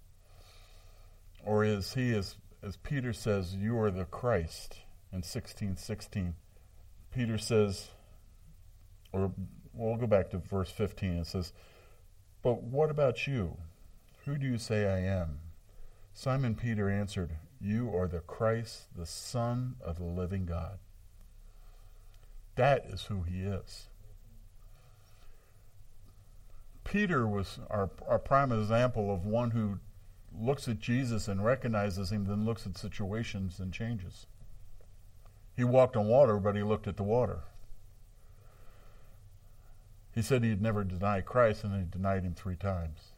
or 1.45 1.63
is 1.63 1.93
he 1.93 2.12
as 2.15 2.38
as 2.63 2.75
Peter 2.77 3.13
says, 3.13 3.53
you 3.53 3.77
are 3.77 3.91
the 3.91 4.05
Christ 4.05 4.79
in 5.12 5.22
sixteen 5.22 5.77
sixteen. 5.77 6.33
Peter 7.13 7.38
says, 7.38 7.89
or 9.12 9.31
we'll 9.75 9.95
go 9.95 10.07
back 10.07 10.31
to 10.31 10.39
verse 10.39 10.72
fifteen. 10.72 11.17
It 11.17 11.27
says, 11.27 11.53
"But 12.41 12.63
what 12.63 12.89
about 12.89 13.27
you? 13.27 13.57
Who 14.25 14.39
do 14.39 14.48
you 14.48 14.57
say 14.57 14.88
I 14.88 15.01
am?" 15.01 15.38
Simon 16.13 16.55
Peter 16.55 16.89
answered, 16.89 17.38
"You 17.62 17.95
are 17.95 18.07
the 18.07 18.22
Christ, 18.22 18.88
the 18.95 19.05
Son 19.05 19.75
of 19.81 20.00
the 20.00 20.03
living 20.03 20.48
God." 20.48 20.79
That 22.55 22.86
is 22.86 23.03
who 23.03 23.22
he 23.22 23.43
is. 23.43 23.89
Peter 26.84 27.28
was 27.28 27.60
our, 27.70 27.90
our 28.08 28.20
prime 28.20 28.52
example 28.52 29.13
of 29.13 29.25
one 29.25 29.52
who 29.52 29.80
looks 30.38 30.68
at 30.68 30.80
Jesus 30.80 31.28
and 31.28 31.44
recognizes 31.44 32.12
him, 32.12 32.25
then 32.25 32.46
looks 32.46 32.66
at 32.66 32.78
situations 32.78 33.60
and 33.60 33.72
changes. 33.72 34.25
He 35.56 35.63
walked 35.63 35.96
on 35.96 36.08
water, 36.08 36.38
but 36.40 36.56
he 36.56 36.63
looked 36.63 36.88
at 36.88 36.98
the 36.98 37.04
water. 37.04 37.42
He 40.13 40.22
said 40.22 40.44
he'd 40.44 40.62
never 40.62 40.84
deny 40.84 41.22
Christ, 41.22 41.63
and 41.63 41.75
he 41.75 41.86
denied 41.90 42.24
him 42.24 42.34
three 42.34 42.56
times. 42.56 43.13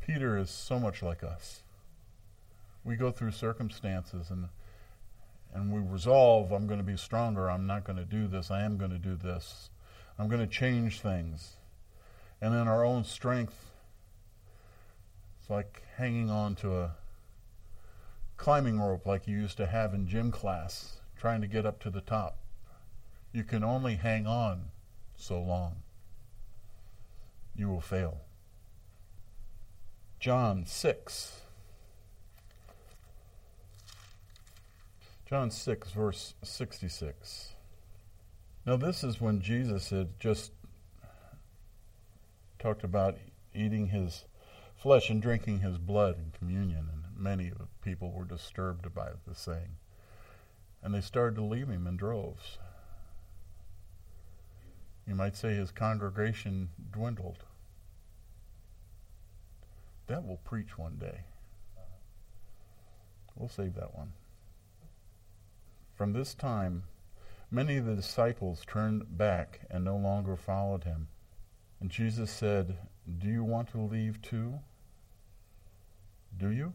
Peter 0.00 0.38
is 0.38 0.50
so 0.50 0.78
much 0.78 1.02
like 1.02 1.22
us. 1.22 1.62
We 2.84 2.96
go 2.96 3.10
through 3.10 3.32
circumstances 3.32 4.30
and 4.30 4.48
and 5.54 5.72
we 5.72 5.80
resolve, 5.80 6.52
I'm 6.52 6.66
going 6.66 6.78
to 6.78 6.84
be 6.84 6.96
stronger, 6.96 7.50
I'm 7.50 7.66
not 7.66 7.84
going 7.84 7.96
to 7.96 8.04
do 8.04 8.26
this, 8.26 8.50
I 8.50 8.62
am 8.62 8.76
going 8.76 8.90
to 8.90 8.98
do 8.98 9.16
this. 9.16 9.70
I'm 10.18 10.28
going 10.28 10.40
to 10.40 10.46
change 10.46 11.00
things 11.00 11.57
and 12.40 12.54
in 12.54 12.68
our 12.68 12.84
own 12.84 13.04
strength. 13.04 13.72
It's 15.40 15.50
like 15.50 15.82
hanging 15.96 16.30
on 16.30 16.54
to 16.56 16.74
a 16.74 16.96
climbing 18.36 18.80
rope 18.80 19.06
like 19.06 19.26
you 19.26 19.36
used 19.36 19.56
to 19.56 19.66
have 19.66 19.94
in 19.94 20.06
gym 20.06 20.30
class, 20.30 21.00
trying 21.16 21.40
to 21.40 21.46
get 21.46 21.66
up 21.66 21.80
to 21.80 21.90
the 21.90 22.00
top. 22.00 22.38
You 23.32 23.44
can 23.44 23.62
only 23.62 23.96
hang 23.96 24.26
on 24.26 24.70
so 25.16 25.40
long. 25.40 25.76
You 27.54 27.68
will 27.68 27.80
fail. 27.80 28.18
John 30.20 30.64
6. 30.64 31.40
John 35.28 35.50
6, 35.50 35.90
verse 35.90 36.34
66. 36.42 37.54
Now, 38.64 38.76
this 38.76 39.04
is 39.04 39.20
when 39.20 39.40
Jesus 39.40 39.90
had 39.90 40.18
just 40.18 40.52
talked 42.58 42.84
about 42.84 43.16
eating 43.54 43.88
his 43.88 44.24
flesh 44.76 45.10
and 45.10 45.20
drinking 45.20 45.60
his 45.60 45.78
blood 45.78 46.16
in 46.18 46.32
communion, 46.36 46.88
and 46.92 47.02
many 47.16 47.48
of 47.48 47.58
the 47.58 47.68
people 47.82 48.12
were 48.12 48.24
disturbed 48.24 48.94
by 48.94 49.10
the 49.26 49.34
saying. 49.34 49.76
And 50.82 50.94
they 50.94 51.00
started 51.00 51.36
to 51.36 51.44
leave 51.44 51.68
him 51.68 51.86
in 51.86 51.96
droves. 51.96 52.58
You 55.06 55.14
might 55.14 55.36
say 55.36 55.54
his 55.54 55.72
congregation 55.72 56.68
dwindled. 56.92 57.44
That 60.06 60.26
will 60.26 60.38
preach 60.44 60.78
one 60.78 60.96
day. 60.96 61.20
We'll 63.34 63.48
save 63.48 63.74
that 63.74 63.96
one. 63.96 64.12
From 65.94 66.12
this 66.12 66.34
time, 66.34 66.84
many 67.50 67.76
of 67.76 67.86
the 67.86 67.96
disciples 67.96 68.64
turned 68.66 69.18
back 69.18 69.60
and 69.70 69.84
no 69.84 69.96
longer 69.96 70.36
followed 70.36 70.84
him. 70.84 71.08
And 71.80 71.90
Jesus 71.90 72.30
said, 72.30 72.76
Do 73.18 73.28
you 73.28 73.44
want 73.44 73.70
to 73.72 73.80
leave 73.80 74.20
too? 74.20 74.60
Do 76.36 76.50
you? 76.50 76.72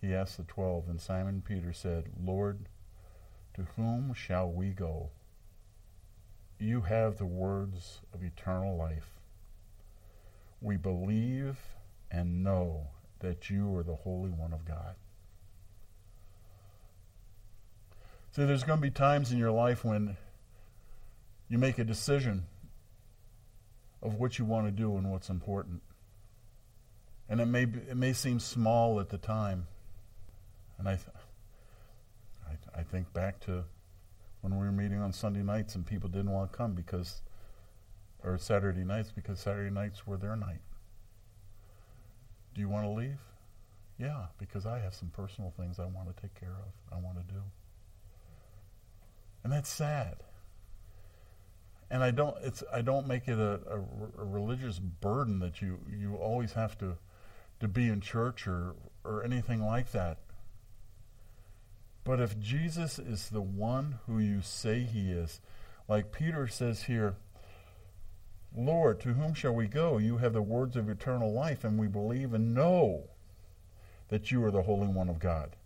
He 0.00 0.12
asked 0.12 0.36
the 0.36 0.42
twelve, 0.42 0.88
and 0.88 1.00
Simon 1.00 1.42
Peter 1.46 1.72
said, 1.72 2.10
Lord, 2.20 2.68
to 3.54 3.66
whom 3.76 4.12
shall 4.14 4.50
we 4.50 4.70
go? 4.70 5.10
You 6.58 6.82
have 6.82 7.18
the 7.18 7.26
words 7.26 8.00
of 8.12 8.22
eternal 8.22 8.76
life. 8.76 9.20
We 10.60 10.76
believe 10.76 11.58
and 12.10 12.42
know 12.42 12.88
that 13.20 13.50
you 13.50 13.74
are 13.76 13.82
the 13.82 13.94
Holy 13.94 14.30
One 14.30 14.52
of 14.52 14.64
God. 14.64 14.96
See, 18.32 18.44
there's 18.44 18.64
going 18.64 18.78
to 18.78 18.82
be 18.82 18.90
times 18.90 19.30
in 19.30 19.38
your 19.38 19.50
life 19.50 19.84
when 19.84 20.16
you 21.48 21.58
make 21.58 21.78
a 21.78 21.84
decision 21.84 22.46
of 24.02 24.14
what 24.16 24.38
you 24.38 24.44
want 24.44 24.66
to 24.66 24.72
do 24.72 24.96
and 24.96 25.10
what's 25.10 25.30
important. 25.30 25.82
And 27.28 27.40
it 27.40 27.46
may, 27.46 27.64
be, 27.64 27.78
it 27.88 27.96
may 27.96 28.12
seem 28.12 28.40
small 28.40 29.00
at 29.00 29.08
the 29.08 29.18
time. 29.18 29.66
And 30.78 30.88
I, 30.88 30.96
th- 30.96 31.06
I, 32.46 32.80
I 32.80 32.82
think 32.82 33.12
back 33.12 33.40
to 33.46 33.64
when 34.40 34.58
we 34.58 34.66
were 34.66 34.72
meeting 34.72 35.00
on 35.00 35.12
Sunday 35.12 35.42
nights 35.42 35.74
and 35.74 35.86
people 35.86 36.08
didn't 36.08 36.30
want 36.30 36.50
to 36.50 36.58
come 36.58 36.72
because, 36.72 37.22
or 38.24 38.36
Saturday 38.38 38.84
nights 38.84 39.12
because 39.12 39.38
Saturday 39.38 39.70
nights 39.70 40.06
were 40.06 40.16
their 40.16 40.36
night. 40.36 40.60
Do 42.54 42.60
you 42.60 42.68
want 42.68 42.84
to 42.84 42.90
leave? 42.90 43.20
Yeah, 43.98 44.26
because 44.38 44.66
I 44.66 44.80
have 44.80 44.94
some 44.94 45.08
personal 45.08 45.52
things 45.56 45.78
I 45.78 45.86
want 45.86 46.14
to 46.14 46.20
take 46.20 46.34
care 46.34 46.50
of, 46.50 46.96
I 46.96 47.00
want 47.00 47.16
to 47.16 47.34
do. 47.34 47.40
And 49.44 49.52
that's 49.52 49.70
sad. 49.70 50.16
And 51.92 52.02
I 52.02 52.10
don't 52.10 52.34
it's 52.42 52.64
I 52.72 52.80
don't 52.80 53.06
make 53.06 53.28
it 53.28 53.38
a, 53.38 53.60
a, 53.70 53.76
a 54.18 54.24
religious 54.24 54.78
burden 54.78 55.40
that 55.40 55.60
you, 55.60 55.78
you 55.90 56.16
always 56.16 56.54
have 56.54 56.78
to 56.78 56.96
to 57.60 57.68
be 57.68 57.88
in 57.88 58.00
church 58.00 58.48
or 58.48 58.74
or 59.04 59.22
anything 59.22 59.62
like 59.62 59.92
that. 59.92 60.16
But 62.02 62.18
if 62.18 62.40
Jesus 62.40 62.98
is 62.98 63.28
the 63.28 63.42
one 63.42 63.98
who 64.06 64.18
you 64.18 64.40
say 64.40 64.80
he 64.80 65.12
is, 65.12 65.42
like 65.86 66.12
Peter 66.12 66.48
says 66.48 66.84
here, 66.84 67.16
Lord, 68.56 68.98
to 69.00 69.12
whom 69.12 69.34
shall 69.34 69.54
we 69.54 69.66
go? 69.66 69.98
You 69.98 70.16
have 70.16 70.32
the 70.32 70.40
words 70.40 70.76
of 70.76 70.88
eternal 70.88 71.30
life, 71.30 71.62
and 71.62 71.78
we 71.78 71.88
believe 71.88 72.32
and 72.32 72.54
know 72.54 73.10
that 74.08 74.32
you 74.32 74.42
are 74.44 74.50
the 74.50 74.62
Holy 74.62 74.88
One 74.88 75.10
of 75.10 75.18
God. 75.18 75.56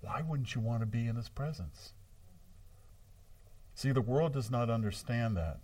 Why 0.00 0.22
wouldn't 0.22 0.54
you 0.54 0.60
want 0.60 0.80
to 0.80 0.86
be 0.86 1.08
in 1.08 1.16
his 1.16 1.28
presence? 1.28 1.92
See, 3.78 3.92
the 3.92 4.00
world 4.00 4.32
does 4.32 4.50
not 4.50 4.70
understand 4.70 5.36
that. 5.36 5.60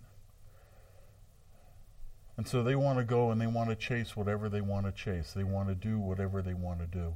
And 2.37 2.47
so 2.47 2.63
they 2.63 2.73
want 2.73 2.97
to 2.97 3.03
go 3.03 3.29
and 3.29 3.41
they 3.41 3.45
want 3.45 3.69
to 3.71 3.75
chase 3.75 4.15
whatever 4.15 4.47
they 4.47 4.61
want 4.61 4.85
to 4.85 4.93
chase. 4.93 5.33
They 5.33 5.43
want 5.43 5.67
to 5.67 5.75
do 5.75 5.99
whatever 5.99 6.41
they 6.41 6.53
want 6.53 6.79
to 6.79 6.85
do. 6.85 7.15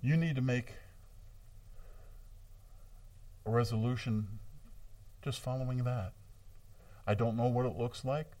You 0.00 0.16
need 0.16 0.34
to 0.34 0.42
make 0.42 0.72
a 3.46 3.50
resolution 3.52 4.40
just 5.22 5.38
following 5.38 5.84
that. 5.84 6.10
I 7.06 7.14
don't 7.14 7.36
know 7.36 7.46
what 7.46 7.64
it 7.64 7.78
looks 7.78 8.04
like. 8.04 8.32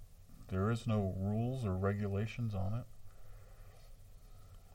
There 0.48 0.68
is 0.72 0.84
no 0.84 1.14
rules 1.16 1.64
or 1.64 1.76
regulations 1.76 2.56
on 2.56 2.74
it. 2.74 2.86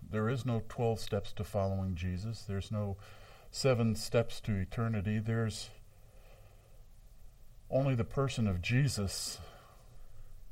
There 0.09 0.29
is 0.29 0.45
no 0.45 0.63
12 0.69 1.01
steps 1.01 1.33
to 1.33 1.43
following 1.43 1.95
Jesus. 1.95 2.43
There's 2.43 2.71
no 2.71 2.95
seven 3.57 3.95
steps 3.95 4.39
to 4.39 4.55
eternity. 4.55 5.17
There's 5.17 5.71
only 7.71 7.95
the 7.95 8.03
person 8.03 8.47
of 8.47 8.61
Jesus 8.61 9.39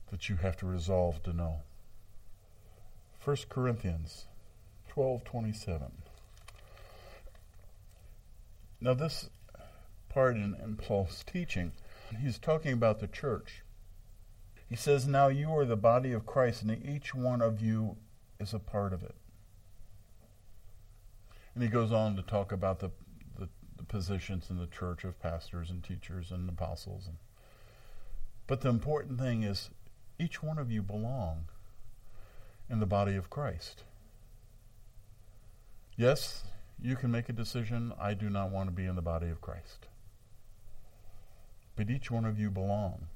that 0.09 0.27
you 0.27 0.37
have 0.37 0.57
to 0.57 0.65
resolve 0.65 1.21
to 1.21 1.31
know. 1.31 1.61
1 3.23 3.37
Corinthians 3.47 4.25
12:27. 4.89 5.91
Now 8.81 8.95
this 8.95 9.29
part 10.09 10.35
in, 10.35 10.55
in 10.55 10.75
Paul's 10.75 11.23
teaching, 11.27 11.73
he's 12.19 12.39
talking 12.39 12.73
about 12.73 13.01
the 13.01 13.07
church. 13.07 13.61
He 14.67 14.75
says, 14.75 15.05
Now 15.05 15.27
you 15.27 15.55
are 15.55 15.65
the 15.65 15.77
body 15.77 16.11
of 16.11 16.25
Christ, 16.25 16.63
and 16.63 16.83
each 16.83 17.13
one 17.13 17.43
of 17.43 17.61
you 17.61 17.97
is 18.39 18.51
a 18.51 18.59
part 18.59 18.93
of 18.93 19.03
it. 19.03 19.15
And 21.55 21.63
he 21.63 21.69
goes 21.69 21.91
on 21.91 22.15
to 22.17 22.21
talk 22.21 22.51
about 22.51 22.79
the, 22.79 22.91
the, 23.39 23.49
the 23.77 23.83
positions 23.83 24.49
in 24.49 24.57
the 24.57 24.67
church 24.67 25.03
of 25.03 25.19
pastors 25.19 25.71
and 25.71 25.83
teachers 25.83 26.31
and 26.31 26.47
apostles. 26.47 27.07
And, 27.07 27.17
but 28.45 28.61
the 28.61 28.69
important 28.69 29.19
thing 29.19 29.41
is, 29.41 29.69
each 30.19 30.43
one 30.43 30.59
of 30.59 30.71
you 30.71 30.83
belong 30.83 31.45
in 32.69 32.79
the 32.79 32.85
body 32.85 33.15
of 33.15 33.29
Christ. 33.29 33.83
Yes, 35.97 36.43
you 36.81 36.95
can 36.95 37.09
make 37.09 37.29
a 37.29 37.33
decision 37.33 37.93
I 37.99 38.13
do 38.13 38.29
not 38.29 38.51
want 38.51 38.69
to 38.69 38.75
be 38.75 38.85
in 38.85 38.95
the 38.95 39.01
body 39.01 39.29
of 39.29 39.41
Christ 39.41 39.87
but 41.75 41.89
each 41.89 42.09
one 42.09 42.25
of 42.25 42.39
you 42.39 42.49
belong. 42.49 43.07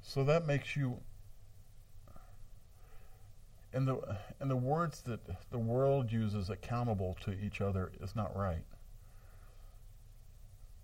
So 0.00 0.24
that 0.24 0.46
makes 0.46 0.76
you 0.76 0.98
and 3.72 3.88
the 3.88 4.18
and 4.38 4.50
the 4.50 4.56
words 4.56 5.02
that 5.02 5.20
the 5.50 5.58
world 5.58 6.12
uses 6.12 6.50
accountable 6.50 7.16
to 7.22 7.32
each 7.32 7.60
other 7.60 7.92
is 8.00 8.14
not 8.14 8.36
right. 8.36 8.64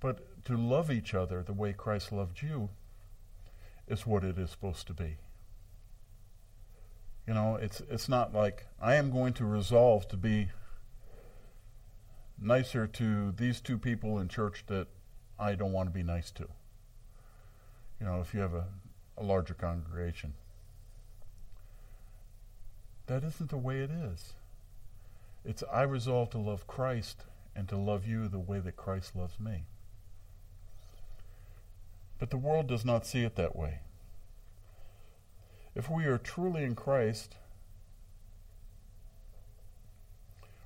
But 0.01 0.44
to 0.44 0.57
love 0.57 0.90
each 0.90 1.14
other 1.14 1.42
the 1.42 1.53
way 1.53 1.72
Christ 1.72 2.12
loved 2.12 2.40
you 2.42 2.70
is 3.87 4.07
what 4.07 4.24
it 4.24 4.38
is 4.38 4.51
supposed 4.51 4.87
to 4.87 4.94
be. 4.94 5.16
You 7.27 7.35
know, 7.35 7.57
it's 7.57 7.83
it's 7.90 8.09
not 8.09 8.33
like 8.33 8.66
I 8.81 8.94
am 8.94 9.11
going 9.11 9.35
to 9.35 9.44
resolve 9.44 10.09
to 10.09 10.16
be 10.16 10.48
nicer 12.40 12.87
to 12.87 13.33
these 13.33 13.61
two 13.61 13.77
people 13.77 14.18
in 14.18 14.29
church 14.29 14.64
that 14.68 14.87
I 15.38 15.55
don't 15.55 15.72
want 15.72 15.88
to 15.88 15.92
be 15.92 16.03
nice 16.03 16.31
to. 16.33 16.48
You 18.01 18.07
know, 18.07 18.20
if 18.20 18.33
you 18.33 18.40
have 18.40 18.55
a, 18.55 18.66
a 19.16 19.24
larger 19.24 19.55
congregation. 19.55 20.35
That 23.09 23.25
isn't 23.25 23.49
the 23.49 23.57
way 23.57 23.81
it 23.81 23.90
is. 23.90 24.35
It's 25.42 25.64
I 25.73 25.83
resolve 25.83 26.29
to 26.31 26.38
love 26.38 26.66
Christ 26.66 27.25
and 27.57 27.66
to 27.68 27.77
love 27.77 28.07
you 28.07 28.29
the 28.29 28.38
way 28.38 28.61
that 28.61 28.77
Christ 28.77 29.16
loves 29.16 29.40
me. 29.40 29.64
But 32.18 32.29
the 32.29 32.37
world 32.37 32.66
does 32.66 32.85
not 32.85 33.07
see 33.07 33.25
it 33.25 33.35
that 33.37 33.57
way. 33.57 33.81
If 35.75 35.88
we 35.90 36.05
are 36.05 36.18
truly 36.18 36.64
in 36.64 36.75
Christ, 36.75 37.37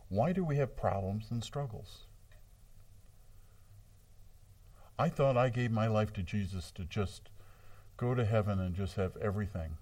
why 0.09 0.33
do 0.33 0.43
we 0.45 0.57
have 0.57 0.77
problems 0.77 1.27
and 1.31 1.45
struggles? 1.45 2.07
I 4.99 5.09
thought 5.09 5.37
I 5.37 5.49
gave 5.49 5.71
my 5.71 5.87
life 5.87 6.13
to 6.15 6.23
Jesus 6.23 6.73
to 6.73 6.85
just 6.85 7.31
go 7.97 8.17
to 8.17 8.25
heaven 8.25 8.59
and 8.59 8.75
just 8.75 8.97
have 8.97 9.17
everything. 9.19 9.77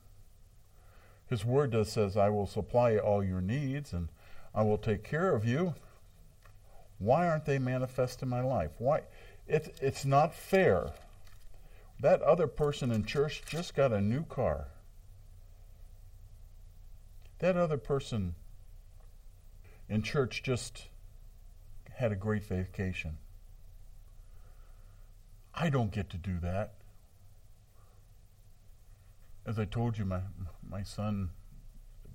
His 1.30 1.44
word 1.44 1.70
does 1.70 1.90
says, 1.90 2.16
I 2.16 2.28
will 2.28 2.48
supply 2.48 2.96
all 2.96 3.22
your 3.22 3.40
needs 3.40 3.92
and 3.92 4.08
I 4.52 4.62
will 4.62 4.78
take 4.78 5.04
care 5.04 5.32
of 5.32 5.44
you. 5.44 5.74
Why 6.98 7.28
aren't 7.28 7.46
they 7.46 7.60
manifest 7.60 8.20
in 8.20 8.28
my 8.28 8.42
life? 8.42 8.72
Why? 8.78 9.02
It, 9.46 9.78
it's 9.80 10.04
not 10.04 10.34
fair. 10.34 10.90
That 12.00 12.20
other 12.22 12.48
person 12.48 12.90
in 12.90 13.04
church 13.04 13.42
just 13.46 13.76
got 13.76 13.92
a 13.92 14.00
new 14.00 14.24
car. 14.24 14.66
That 17.38 17.56
other 17.56 17.78
person 17.78 18.34
in 19.88 20.02
church 20.02 20.42
just 20.42 20.88
had 21.94 22.10
a 22.10 22.16
great 22.16 22.44
vacation. 22.44 23.18
I 25.54 25.70
don't 25.70 25.92
get 25.92 26.10
to 26.10 26.16
do 26.16 26.40
that. 26.40 26.74
As 29.50 29.58
I 29.58 29.64
told 29.64 29.98
you, 29.98 30.04
my 30.04 30.20
my 30.62 30.84
son 30.84 31.30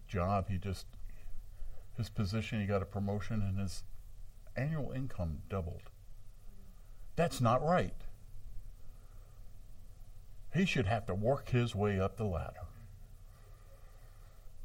job, 0.07 0.47
he 0.47 0.57
just 0.57 0.85
his 1.97 2.07
position, 2.07 2.61
he 2.61 2.65
got 2.65 2.81
a 2.81 2.85
promotion 2.85 3.41
and 3.41 3.59
his 3.59 3.83
annual 4.55 4.93
income 4.93 5.39
doubled. 5.49 5.89
That's 7.17 7.41
not 7.41 7.61
right. 7.61 7.93
He 10.53 10.65
should 10.65 10.85
have 10.85 11.05
to 11.07 11.13
work 11.13 11.49
his 11.49 11.75
way 11.75 11.99
up 11.99 12.15
the 12.15 12.23
ladder. 12.23 12.67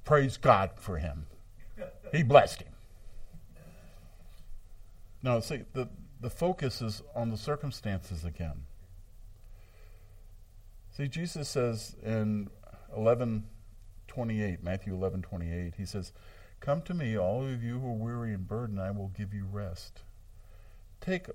Praise 0.05 0.37
God 0.37 0.71
for 0.77 0.99
him. 0.99 1.27
He 2.13 2.23
blessed 2.23 2.63
him. 2.63 2.73
Now, 5.25 5.41
see, 5.41 5.63
the, 5.73 5.89
the 6.21 6.31
focus 6.31 6.81
is 6.81 7.03
on 7.17 7.31
the 7.31 7.37
circumstances 7.37 8.25
again. 8.25 8.67
See, 10.97 11.09
Jesus 11.09 11.49
says 11.49 11.97
in 12.05 12.49
11:28, 12.97 14.63
Matthew 14.63 14.95
11:28, 14.95 15.75
he 15.77 15.85
says, 15.85 16.13
"Come 16.61 16.83
to 16.83 16.95
me, 16.95 17.17
all 17.17 17.47
of 17.47 17.63
you 17.63 17.81
who 17.81 17.89
are 17.89 17.95
weary 17.95 18.35
and 18.35 18.47
burdened, 18.47 18.81
I 18.81 18.91
will 18.91 19.09
give 19.09 19.33
you 19.33 19.47
rest. 19.47 20.03
Take 21.01 21.29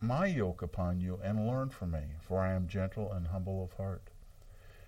my 0.00 0.26
yoke 0.26 0.62
upon 0.62 1.00
you 1.00 1.20
and 1.22 1.46
learn 1.46 1.70
from 1.70 1.90
me, 1.92 2.14
for 2.20 2.40
I 2.40 2.52
am 2.52 2.68
gentle 2.68 3.12
and 3.12 3.28
humble 3.28 3.62
of 3.62 3.72
heart, 3.74 4.10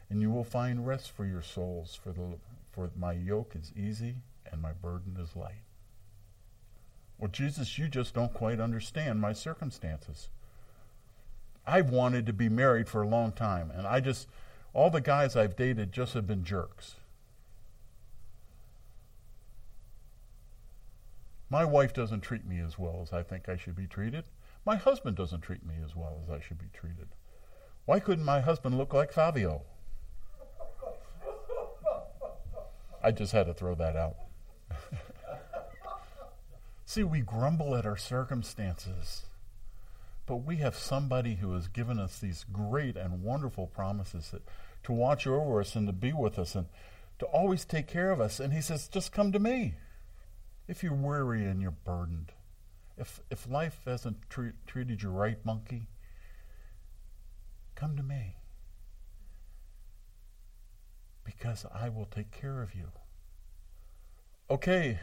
and 0.09 0.21
you 0.21 0.31
will 0.31 0.45
find 0.45 0.87
rest 0.87 1.11
for 1.11 1.25
your 1.25 1.43
souls. 1.43 1.95
For 1.95 2.13
the 2.13 2.39
for 2.71 2.91
my 2.95 3.13
yoke 3.13 3.55
is 3.57 3.73
easy 3.77 4.23
and 4.51 4.63
my 4.63 4.73
burden 4.73 5.17
is 5.17 5.37
light." 5.37 5.65
Well, 7.19 7.31
Jesus, 7.31 7.77
you 7.77 7.89
just 7.89 8.15
don't 8.15 8.33
quite 8.33 8.61
understand 8.61 9.21
my 9.21 9.33
circumstances. 9.33 10.31
I've 11.67 11.91
wanted 11.91 12.25
to 12.27 12.33
be 12.33 12.49
married 12.49 12.89
for 12.89 13.03
a 13.03 13.09
long 13.09 13.33
time, 13.33 13.71
and 13.71 13.87
I 13.87 14.01
just, 14.01 14.27
all 14.73 14.91
the 14.91 15.01
guys 15.01 15.37
I've 15.37 15.57
dated 15.57 15.93
just 15.93 16.15
have 16.15 16.27
been 16.27 16.45
jerks. 16.45 16.97
My 21.49 21.65
wife 21.65 21.93
doesn't 21.93 22.21
treat 22.21 22.47
me 22.47 22.61
as 22.61 22.79
well 22.79 23.01
as 23.03 23.13
I 23.13 23.25
think 23.25 23.49
I 23.49 23.57
should 23.57 23.75
be 23.75 23.89
treated. 23.89 24.25
My 24.65 24.77
husband 24.77 25.17
doesn't 25.17 25.41
treat 25.41 25.67
me 25.67 25.75
as 25.85 25.97
well 25.97 26.21
as 26.23 26.31
I 26.31 26.41
should 26.41 26.59
be 26.59 26.69
treated. 26.73 27.09
Why 27.87 27.99
couldn't 27.99 28.25
my 28.25 28.41
husband 28.41 28.79
look 28.79 28.95
like 28.95 29.13
Fabio? 29.13 29.63
I 33.03 33.11
just 33.11 33.33
had 33.33 33.47
to 33.47 33.55
throw 33.55 33.75
that 33.77 33.97
out. 33.97 34.17
See, 36.85 37.03
we 37.03 37.21
grumble 37.21 37.75
at 37.75 37.87
our 37.87 37.97
circumstances, 37.97 39.23
but 40.31 40.47
we 40.47 40.59
have 40.59 40.77
somebody 40.77 41.35
who 41.35 41.55
has 41.55 41.67
given 41.67 41.99
us 41.99 42.21
these 42.21 42.45
great 42.53 42.97
and 42.97 43.21
wonderful 43.21 43.67
promises 43.67 44.31
that, 44.31 44.43
to 44.85 44.93
watch 44.93 45.27
over 45.27 45.61
us 45.61 45.75
and 45.75 45.89
to 45.89 45.93
be 45.93 46.13
with 46.13 46.39
us 46.39 46.55
and 46.55 46.67
to 47.19 47.27
always 47.27 47.65
take 47.65 47.89
care 47.89 48.13
of 48.13 48.21
us. 48.21 48.39
And 48.39 48.53
he 48.53 48.61
says, 48.61 48.87
just 48.87 49.11
come 49.11 49.33
to 49.33 49.41
me. 49.41 49.75
If 50.69 50.85
you're 50.85 50.95
weary 50.95 51.45
and 51.45 51.61
you're 51.61 51.73
burdened, 51.73 52.31
if, 52.97 53.19
if 53.29 53.51
life 53.51 53.81
hasn't 53.85 54.31
tre- 54.31 54.53
treated 54.69 55.03
you 55.03 55.11
right, 55.11 55.45
monkey, 55.45 55.89
come 57.75 57.97
to 57.97 58.03
me. 58.05 58.37
Because 61.25 61.67
I 61.75 61.89
will 61.89 62.07
take 62.07 62.31
care 62.31 62.63
of 62.63 62.73
you. 62.73 62.93
Okay, 64.49 65.01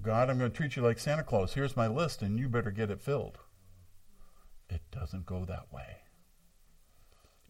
God, 0.00 0.30
I'm 0.30 0.38
going 0.38 0.52
to 0.52 0.56
treat 0.56 0.76
you 0.76 0.82
like 0.82 1.00
Santa 1.00 1.24
Claus. 1.24 1.54
Here's 1.54 1.76
my 1.76 1.88
list, 1.88 2.22
and 2.22 2.38
you 2.38 2.48
better 2.48 2.70
get 2.70 2.92
it 2.92 3.00
filled. 3.00 3.38
It 4.68 4.82
doesn't 4.90 5.26
go 5.26 5.44
that 5.44 5.72
way. 5.72 5.98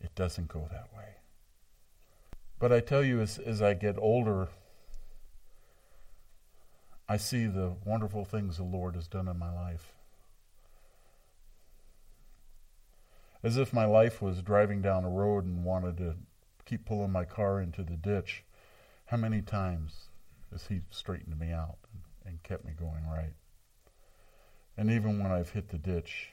It 0.01 0.15
doesn't 0.15 0.49
go 0.49 0.69
that 0.71 0.89
way. 0.97 1.17
But 2.59 2.73
I 2.73 2.81
tell 2.81 3.05
you, 3.05 3.21
as, 3.21 3.39
as 3.39 3.63
I 3.63 3.75
get 3.75 3.97
older, 3.99 4.49
I 7.09 7.17
see 7.17 7.47
the 7.47 7.75
wonderful 7.85 8.25
things 8.25 8.57
the 8.57 8.65
Lord 8.65 8.95
has 8.95 9.09
done 9.09 9.29
in 9.29 9.39
my 9.39 9.53
life. 9.53 9.93
As 13.43 13.57
if 13.57 13.73
my 13.73 13.85
life 13.85 14.21
was 14.21 14.43
driving 14.43 14.83
down 14.83 15.05
a 15.05 15.09
road 15.09 15.45
and 15.45 15.65
wanted 15.65 15.97
to 15.99 16.17
keep 16.67 16.85
pulling 16.85 17.13
my 17.13 17.25
car 17.25 17.61
into 17.61 17.83
the 17.83 17.97
ditch. 17.97 18.45
How 19.07 19.17
many 19.17 19.41
times 19.41 20.11
has 20.51 20.67
He 20.67 20.81
straightened 20.91 21.39
me 21.39 21.51
out 21.51 21.79
and, 21.93 22.03
and 22.27 22.43
kept 22.43 22.65
me 22.65 22.73
going 22.79 23.07
right? 23.07 23.33
And 24.77 24.91
even 24.91 25.23
when 25.23 25.33
I've 25.33 25.51
hit 25.51 25.71
the 25.71 25.79
ditch, 25.79 26.33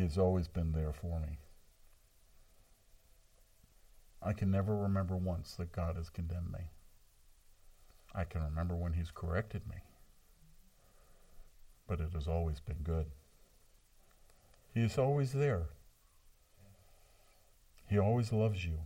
He 0.00 0.04
has 0.04 0.16
always 0.16 0.48
been 0.48 0.72
there 0.72 0.94
for 0.94 1.20
me. 1.20 1.36
I 4.22 4.32
can 4.32 4.50
never 4.50 4.74
remember 4.74 5.14
once 5.14 5.56
that 5.56 5.72
God 5.72 5.96
has 5.96 6.08
condemned 6.08 6.50
me. 6.50 6.70
I 8.14 8.24
can 8.24 8.42
remember 8.42 8.74
when 8.74 8.94
He's 8.94 9.10
corrected 9.10 9.68
me. 9.68 9.76
But 11.86 12.00
it 12.00 12.14
has 12.14 12.26
always 12.26 12.60
been 12.60 12.78
good. 12.82 13.08
He 14.72 14.80
is 14.80 14.96
always 14.96 15.34
there. 15.34 15.66
He 17.86 17.98
always 17.98 18.32
loves 18.32 18.64
you. 18.64 18.78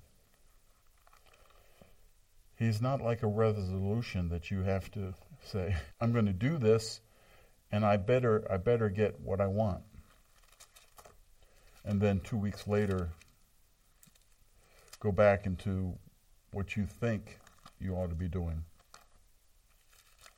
He's 2.56 2.82
not 2.82 3.00
like 3.00 3.22
a 3.22 3.28
resolution 3.28 4.30
that 4.30 4.50
you 4.50 4.62
have 4.64 4.90
to 4.90 5.14
say, 5.44 5.76
I'm 6.00 6.12
going 6.12 6.26
to 6.26 6.32
do 6.32 6.58
this 6.58 7.02
and 7.70 7.84
I 7.84 7.98
better 7.98 8.44
I 8.50 8.56
better 8.56 8.88
get 8.88 9.20
what 9.20 9.40
I 9.40 9.46
want. 9.46 9.84
And 11.84 12.00
then 12.00 12.20
2 12.20 12.36
weeks 12.36 12.66
later 12.66 13.10
go 15.00 15.12
back 15.12 15.44
into 15.44 15.98
what 16.52 16.76
you 16.76 16.86
think 16.86 17.38
you 17.78 17.94
ought 17.94 18.08
to 18.08 18.14
be 18.14 18.28
doing 18.28 18.64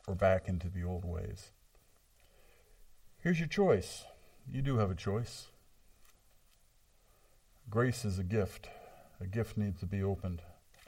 or 0.08 0.14
back 0.14 0.48
into 0.48 0.68
the 0.68 0.82
old 0.82 1.04
ways. 1.04 1.50
Here's 3.18 3.38
your 3.38 3.48
choice. 3.48 4.04
You 4.50 4.62
do 4.62 4.78
have 4.78 4.90
a 4.90 4.94
choice. 4.94 5.48
Grace 7.68 8.04
is 8.04 8.18
a 8.18 8.24
gift. 8.24 8.68
A 9.20 9.26
gift 9.26 9.56
needs 9.56 9.80
to 9.80 9.86
be 9.86 10.02
opened. 10.02 10.42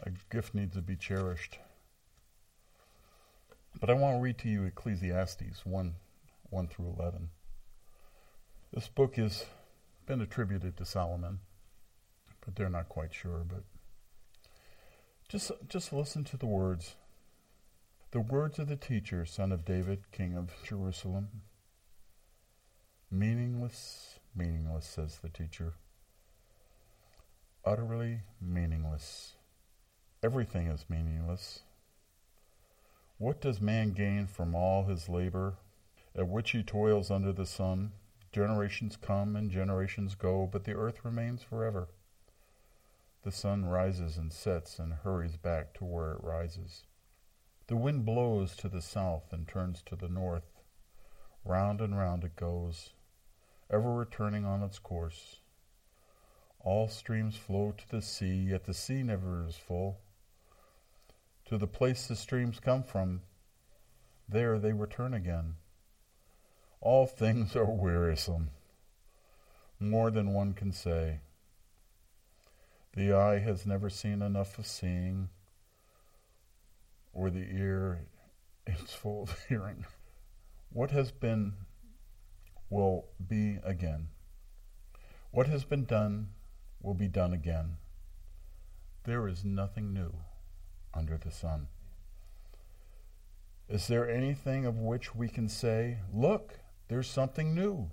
A 0.05 0.11
gift 0.31 0.55
needs 0.55 0.75
to 0.75 0.83
be 0.83 0.97
cherished. 0.97 1.59
But 3.81 3.91
I 3.91 3.95
want 3.95 4.17
to 4.17 4.21
read 4.21 4.39
to 4.39 4.49
you 4.49 4.65
Ecclesiastes 4.65 5.65
1 5.65 5.95
1 6.51 6.67
through 6.69 6.95
11. 6.99 7.31
This 8.73 8.89
book 8.89 9.17
has 9.17 9.45
been 10.09 10.21
attributed 10.21 10.77
to 10.77 10.85
Solomon 10.85 11.39
but 12.49 12.57
they're 12.57 12.71
not 12.71 12.89
quite 12.89 13.13
sure. 13.13 13.45
But 13.47 13.63
just 15.29 15.53
just 15.69 15.93
listen 15.93 16.25
to 16.25 16.39
the 16.39 16.47
words. 16.47 16.97
The 18.13 18.21
words 18.21 18.59
of 18.59 18.69
the 18.69 18.77
teacher, 18.77 19.27
son 19.27 19.53
of 19.53 19.67
David, 19.67 20.11
king 20.13 20.35
of 20.35 20.51
Jerusalem. 20.65 21.29
Meaningless, 23.11 24.19
meaningless, 24.35 24.87
says 24.87 25.19
the 25.23 25.29
teacher. 25.29 25.75
Utterly 27.67 28.21
meaningless. 28.41 29.35
Everything 30.23 30.69
is 30.69 30.87
meaningless. 30.89 31.61
What 33.19 33.43
does 33.43 33.61
man 33.61 33.93
gain 33.93 34.27
from 34.27 34.55
all 34.55 34.85
his 34.85 35.07
labor, 35.07 35.59
at 36.17 36.29
which 36.29 36.53
he 36.53 36.63
toils 36.63 37.11
under 37.11 37.33
the 37.33 37.45
sun? 37.45 37.93
Generations 38.33 38.97
come 38.97 39.37
and 39.37 39.51
generations 39.51 40.15
go, 40.15 40.49
but 40.51 40.65
the 40.65 40.75
earth 40.75 41.05
remains 41.05 41.43
forever. 41.43 41.89
The 43.23 43.33
sun 43.33 43.65
rises 43.65 44.17
and 44.17 44.33
sets 44.33 44.79
and 44.79 44.93
hurries 44.93 45.37
back 45.37 45.75
to 45.75 45.85
where 45.85 46.13
it 46.13 46.23
rises. 46.23 46.85
The 47.67 47.77
wind 47.77 48.05
blows 48.05 48.57
to 48.57 48.69
the 48.69 48.83
south 48.83 49.33
and 49.33 49.47
turns 49.47 49.83
to 49.87 49.97
the 49.97 50.09
north. 50.09 50.63
Round 51.45 51.81
and 51.81 51.99
round 51.99 52.25
it 52.25 52.37
goes, 52.37 52.91
ever 53.71 53.95
returning 53.95 54.45
on 54.45 54.63
its 54.63 54.79
course. 54.79 55.41
All 56.61 56.89
streams 56.89 57.37
flow 57.37 57.73
to 57.77 57.89
the 57.89 58.03
sea, 58.03 58.49
yet 58.51 58.65
the 58.65 58.75
sea 58.75 59.03
never 59.03 59.47
is 59.47 59.57
full. 59.57 60.01
To 61.47 61.57
the 61.57 61.67
place 61.67 62.07
the 62.07 62.17
streams 62.17 62.61
come 62.61 62.83
from, 62.83 63.23
there 64.29 64.59
they 64.59 64.73
return 64.73 65.15
again. 65.15 65.55
All 66.81 67.07
things 67.07 67.57
are 67.57 67.65
wearisome, 67.65 68.51
more 69.81 70.11
than 70.11 70.33
one 70.33 70.53
can 70.53 70.73
say. 70.73 71.21
The 72.95 73.13
eye 73.13 73.41
has 73.41 73.67
never 73.67 73.91
seen 73.91 74.23
enough 74.23 74.59
of 74.59 74.67
seeing, 74.67 75.29
or 77.13 77.31
the 77.31 77.47
ear 77.51 78.07
is 78.67 78.93
full 78.93 79.25
of 79.25 79.45
hearing. 79.49 79.87
What 80.71 80.91
has 80.93 81.11
been 81.11 81.55
will 82.71 83.07
be 83.27 83.59
again. 83.65 84.09
What 85.31 85.49
has 85.49 85.65
been 85.65 85.85
done 85.85 86.29
will 86.81 86.95
be 86.95 87.09
done 87.09 87.33
again. 87.33 87.77
There 89.05 89.27
is 89.27 89.45
nothing 89.45 89.93
new 89.93 90.13
under 90.95 91.19
the 91.19 91.31
sun. 91.31 91.69
Is 93.69 93.87
there 93.87 94.09
anything 94.09 94.65
of 94.65 94.79
which 94.79 95.15
we 95.15 95.29
can 95.29 95.49
say, 95.49 95.99
Look, 96.13 96.61
there's 96.89 97.09
something 97.09 97.55
new? 97.55 97.91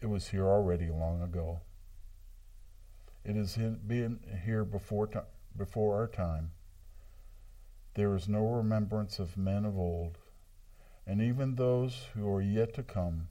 It 0.00 0.06
was 0.06 0.28
here 0.28 0.46
already 0.46 0.88
long 0.88 1.22
ago. 1.22 1.60
It 3.24 3.36
has 3.36 3.56
been 3.56 4.20
here 4.44 4.64
before, 4.64 5.08
before 5.56 5.96
our 5.96 6.06
time. 6.06 6.52
There 7.94 8.14
is 8.14 8.28
no 8.28 8.46
remembrance 8.46 9.18
of 9.18 9.36
men 9.36 9.64
of 9.64 9.78
old, 9.78 10.18
and 11.06 11.22
even 11.22 11.54
those 11.54 12.08
who 12.14 12.28
are 12.30 12.42
yet 12.42 12.74
to 12.74 12.82
come 12.82 13.28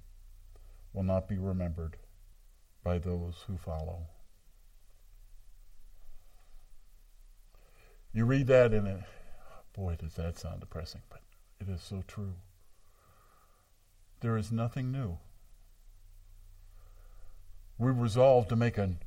will 0.92 1.04
not 1.04 1.28
be 1.28 1.38
remembered 1.38 1.98
by 2.84 2.98
those 3.00 3.44
who 3.48 3.58
follow. 3.58 4.08
You 8.14 8.26
read 8.26 8.48
that 8.48 8.74
in 8.74 8.88
it, 8.88 9.02
boy, 9.74 9.98
does 10.00 10.16
that 10.16 10.38
sound 10.38 10.62
depressing, 10.62 11.02
but 11.10 11.22
it 11.60 11.70
is 11.70 11.82
so 11.82 12.04
true. 12.08 12.36
There 14.22 14.38
is 14.38 14.52
nothing 14.52 14.92
new. 14.92 15.18
We 17.78 17.92
resolve 17.92 18.48
to 18.48 18.56
make 18.56 18.78
an 18.78 19.00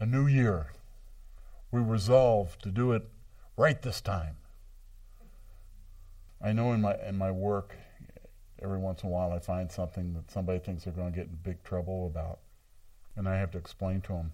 a 0.00 0.06
new 0.06 0.26
year, 0.26 0.72
we 1.72 1.80
resolve 1.80 2.56
to 2.58 2.70
do 2.70 2.92
it 2.92 3.08
right 3.56 3.80
this 3.82 4.00
time. 4.00 4.36
I 6.40 6.52
know 6.52 6.72
in 6.72 6.82
my 6.82 6.96
in 7.06 7.18
my 7.18 7.30
work, 7.30 7.76
every 8.62 8.78
once 8.78 9.02
in 9.02 9.08
a 9.08 9.12
while 9.12 9.32
I 9.32 9.38
find 9.38 9.72
something 9.72 10.14
that 10.14 10.30
somebody 10.30 10.58
thinks 10.58 10.84
they're 10.84 10.92
going 10.92 11.12
to 11.12 11.18
get 11.18 11.28
in 11.28 11.38
big 11.42 11.64
trouble 11.64 12.06
about, 12.06 12.38
and 13.16 13.28
I 13.28 13.38
have 13.38 13.50
to 13.52 13.58
explain 13.58 14.00
to 14.02 14.12
them. 14.12 14.32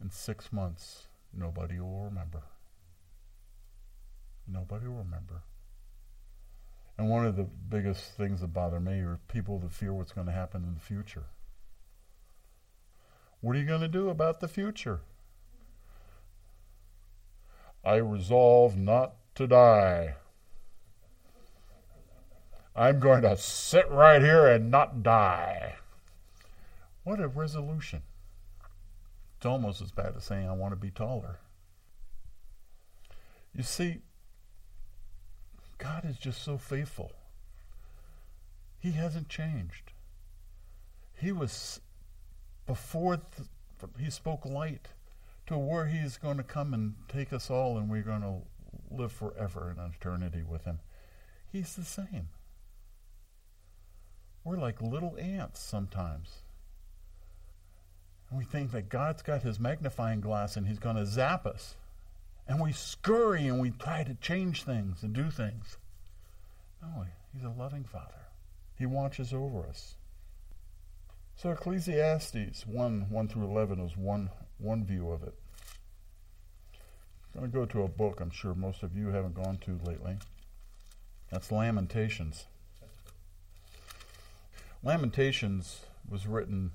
In 0.00 0.10
six 0.10 0.52
months, 0.52 1.06
nobody 1.32 1.80
will 1.80 2.04
remember. 2.04 2.42
Nobody 4.46 4.86
will 4.86 4.96
remember. 4.96 5.42
And 6.96 7.10
one 7.10 7.26
of 7.26 7.36
the 7.36 7.44
biggest 7.44 8.12
things 8.16 8.40
that 8.40 8.52
bother 8.52 8.78
me 8.78 9.00
are 9.00 9.18
people 9.28 9.58
that 9.60 9.72
fear 9.72 9.92
what's 9.92 10.12
going 10.12 10.26
to 10.28 10.32
happen 10.32 10.62
in 10.62 10.74
the 10.74 10.80
future. 10.80 11.24
What 13.40 13.56
are 13.56 13.58
you 13.58 13.66
going 13.66 13.80
to 13.80 13.88
do 13.88 14.08
about 14.08 14.40
the 14.40 14.48
future? 14.48 15.00
I 17.84 17.96
resolve 17.96 18.76
not 18.76 19.14
to 19.34 19.46
die. 19.46 20.14
I'm 22.76 22.98
going 22.98 23.22
to 23.22 23.36
sit 23.36 23.88
right 23.90 24.22
here 24.22 24.46
and 24.46 24.70
not 24.70 25.02
die. 25.02 25.76
What 27.04 27.20
a 27.20 27.28
resolution. 27.28 28.02
It's 29.36 29.46
almost 29.46 29.82
as 29.82 29.92
bad 29.92 30.14
as 30.16 30.24
saying, 30.24 30.48
I 30.48 30.52
want 30.52 30.72
to 30.72 30.76
be 30.76 30.90
taller. 30.90 31.38
You 33.54 33.62
see, 33.62 33.98
God 35.78 36.04
is 36.04 36.16
just 36.16 36.42
so 36.42 36.58
faithful. 36.58 37.12
He 38.78 38.92
hasn't 38.92 39.28
changed. 39.28 39.92
He 41.16 41.32
was, 41.32 41.80
before 42.66 43.16
th- 43.16 43.48
he 43.98 44.10
spoke 44.10 44.44
light, 44.44 44.88
to 45.46 45.58
where 45.58 45.86
he's 45.86 46.16
going 46.16 46.38
to 46.38 46.42
come 46.42 46.72
and 46.72 46.94
take 47.08 47.32
us 47.32 47.50
all 47.50 47.76
and 47.76 47.90
we're 47.90 48.02
going 48.02 48.22
to 48.22 48.42
live 48.90 49.12
forever 49.12 49.74
in 49.74 49.82
eternity 49.82 50.42
with 50.42 50.64
him. 50.64 50.80
He's 51.52 51.74
the 51.76 51.84
same. 51.84 52.28
We're 54.42 54.58
like 54.58 54.82
little 54.82 55.16
ants 55.18 55.60
sometimes. 55.60 56.42
And 58.28 58.38
we 58.38 58.44
think 58.44 58.72
that 58.72 58.88
God's 58.88 59.22
got 59.22 59.42
his 59.42 59.60
magnifying 59.60 60.20
glass 60.20 60.56
and 60.56 60.66
he's 60.66 60.78
going 60.78 60.96
to 60.96 61.06
zap 61.06 61.46
us. 61.46 61.76
And 62.46 62.60
we 62.60 62.72
scurry 62.72 63.46
and 63.46 63.60
we 63.60 63.70
try 63.70 64.04
to 64.04 64.14
change 64.14 64.64
things 64.64 65.02
and 65.02 65.14
do 65.14 65.30
things. 65.30 65.78
No, 66.82 67.06
he's 67.32 67.44
a 67.44 67.48
loving 67.48 67.84
father. 67.84 68.26
He 68.78 68.86
watches 68.86 69.32
over 69.32 69.66
us. 69.66 69.94
So 71.36 71.50
Ecclesiastes 71.50 72.66
1, 72.66 73.06
1 73.08 73.28
through 73.28 73.44
11 73.44 73.80
is 73.80 73.96
one, 73.96 74.30
one 74.58 74.84
view 74.84 75.10
of 75.10 75.22
it. 75.22 75.34
I'm 77.34 77.40
going 77.40 77.50
to 77.50 77.58
go 77.58 77.66
to 77.66 77.82
a 77.82 77.88
book 77.88 78.20
I'm 78.20 78.30
sure 78.30 78.54
most 78.54 78.82
of 78.82 78.96
you 78.96 79.08
haven't 79.08 79.34
gone 79.34 79.58
to 79.58 79.80
lately. 79.84 80.18
That's 81.30 81.50
Lamentations. 81.50 82.44
Lamentations 84.84 85.80
was 86.08 86.26
written, 86.26 86.70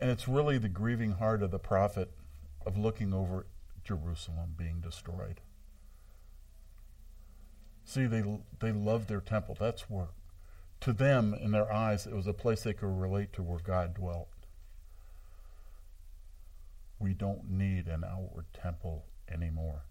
and 0.00 0.10
it's 0.10 0.28
really 0.28 0.58
the 0.58 0.68
grieving 0.68 1.12
heart 1.12 1.42
of 1.42 1.50
the 1.50 1.58
prophet 1.58 2.10
of 2.66 2.76
looking 2.76 3.14
over 3.14 3.46
Jerusalem 3.86 4.54
being 4.56 4.80
destroyed. 4.80 5.40
See, 7.84 8.06
they 8.06 8.24
they 8.58 8.72
loved 8.72 9.08
their 9.08 9.20
temple. 9.20 9.56
That's 9.58 9.88
where, 9.88 10.08
to 10.80 10.92
them, 10.92 11.34
in 11.34 11.52
their 11.52 11.72
eyes, 11.72 12.06
it 12.06 12.14
was 12.14 12.26
a 12.26 12.32
place 12.32 12.62
they 12.62 12.72
could 12.72 13.00
relate 13.00 13.32
to 13.34 13.42
where 13.42 13.60
God 13.60 13.94
dwelt. 13.94 14.28
We 16.98 17.14
don't 17.14 17.48
need 17.50 17.86
an 17.86 18.02
outward 18.04 18.46
temple 18.52 19.04
anymore. 19.32 19.82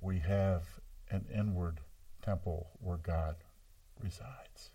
We 0.00 0.18
have 0.18 0.64
an 1.10 1.26
inward 1.32 1.80
temple 2.22 2.70
where 2.80 2.96
God 2.96 3.36
resides. 4.02 4.70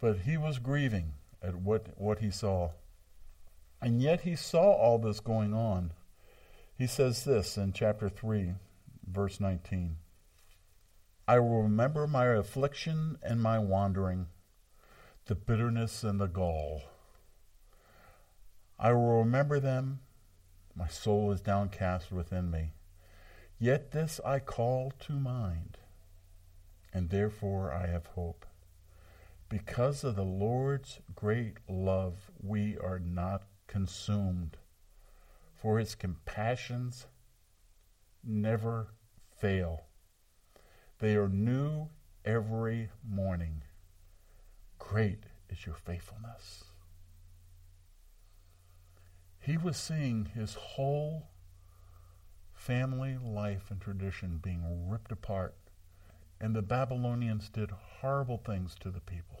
But 0.00 0.20
he 0.20 0.36
was 0.36 0.58
grieving 0.58 1.14
at 1.42 1.56
what, 1.56 1.88
what 1.96 2.20
he 2.20 2.30
saw. 2.30 2.70
And 3.80 4.02
yet 4.02 4.22
he 4.22 4.34
saw 4.34 4.72
all 4.72 4.98
this 4.98 5.20
going 5.20 5.54
on. 5.54 5.92
He 6.76 6.86
says 6.86 7.24
this 7.24 7.56
in 7.56 7.72
chapter 7.72 8.08
3, 8.08 8.54
verse 9.06 9.40
19 9.40 9.96
I 11.26 11.38
will 11.40 11.62
remember 11.62 12.06
my 12.06 12.26
affliction 12.26 13.18
and 13.22 13.42
my 13.42 13.58
wandering, 13.58 14.28
the 15.26 15.34
bitterness 15.34 16.02
and 16.02 16.18
the 16.18 16.26
gall. 16.26 16.82
I 18.78 18.92
will 18.92 19.18
remember 19.18 19.60
them. 19.60 20.00
My 20.74 20.88
soul 20.88 21.32
is 21.32 21.42
downcast 21.42 22.10
within 22.10 22.50
me. 22.50 22.72
Yet 23.58 23.90
this 23.90 24.20
I 24.24 24.38
call 24.38 24.92
to 25.00 25.12
mind, 25.12 25.78
and 26.94 27.10
therefore 27.10 27.72
I 27.72 27.88
have 27.88 28.06
hope. 28.06 28.46
Because 29.48 30.04
of 30.04 30.16
the 30.16 30.22
Lord's 30.22 31.00
great 31.14 31.58
love, 31.68 32.30
we 32.40 32.78
are 32.78 33.00
not 33.00 33.42
consumed, 33.68 34.56
for 35.54 35.78
his 35.78 35.94
compassions 35.94 37.06
never 38.24 38.88
fail. 39.38 39.84
They 40.98 41.14
are 41.14 41.28
new 41.28 41.90
every 42.24 42.90
morning. 43.08 43.62
Great 44.80 45.24
is 45.48 45.64
your 45.64 45.76
faithfulness. 45.76 46.64
He 49.38 49.56
was 49.56 49.76
seeing 49.76 50.26
his 50.34 50.54
whole 50.54 51.28
family 52.52 53.16
life 53.16 53.70
and 53.70 53.80
tradition 53.80 54.40
being 54.42 54.88
ripped 54.88 55.12
apart 55.12 55.54
and 56.40 56.54
the 56.54 56.62
Babylonians 56.62 57.48
did 57.48 57.70
horrible 57.70 58.38
things 58.38 58.74
to 58.80 58.90
the 58.90 59.00
people. 59.00 59.37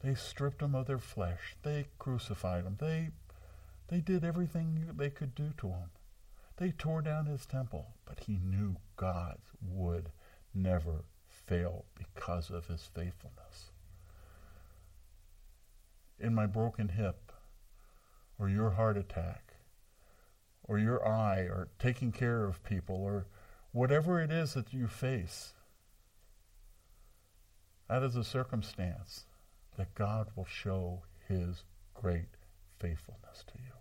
They 0.00 0.14
stripped 0.14 0.62
him 0.62 0.74
of 0.74 0.86
their 0.86 0.98
flesh. 0.98 1.56
They 1.62 1.86
crucified 1.98 2.64
him. 2.64 2.76
They, 2.80 3.10
they 3.88 4.00
did 4.00 4.24
everything 4.24 4.90
they 4.96 5.10
could 5.10 5.34
do 5.34 5.52
to 5.58 5.68
him. 5.68 5.90
They 6.56 6.70
tore 6.70 7.02
down 7.02 7.26
his 7.26 7.46
temple, 7.46 7.94
but 8.04 8.20
he 8.26 8.38
knew 8.42 8.76
God 8.96 9.38
would 9.60 10.10
never 10.54 11.04
fail 11.28 11.84
because 11.96 12.50
of 12.50 12.66
his 12.66 12.82
faithfulness. 12.82 13.70
In 16.18 16.34
my 16.34 16.46
broken 16.46 16.88
hip, 16.88 17.32
or 18.38 18.48
your 18.48 18.70
heart 18.70 18.96
attack, 18.96 19.54
or 20.64 20.78
your 20.78 21.06
eye, 21.06 21.42
or 21.42 21.68
taking 21.78 22.12
care 22.12 22.44
of 22.44 22.62
people, 22.64 22.96
or 22.96 23.26
whatever 23.72 24.20
it 24.20 24.30
is 24.30 24.54
that 24.54 24.72
you 24.72 24.86
face, 24.88 25.54
that 27.88 28.02
is 28.02 28.16
a 28.16 28.24
circumstance 28.24 29.24
that 29.78 29.94
God 29.94 30.28
will 30.36 30.44
show 30.44 31.02
his 31.26 31.64
great 31.94 32.36
faithfulness 32.78 33.44
to 33.46 33.54
you. 33.54 33.72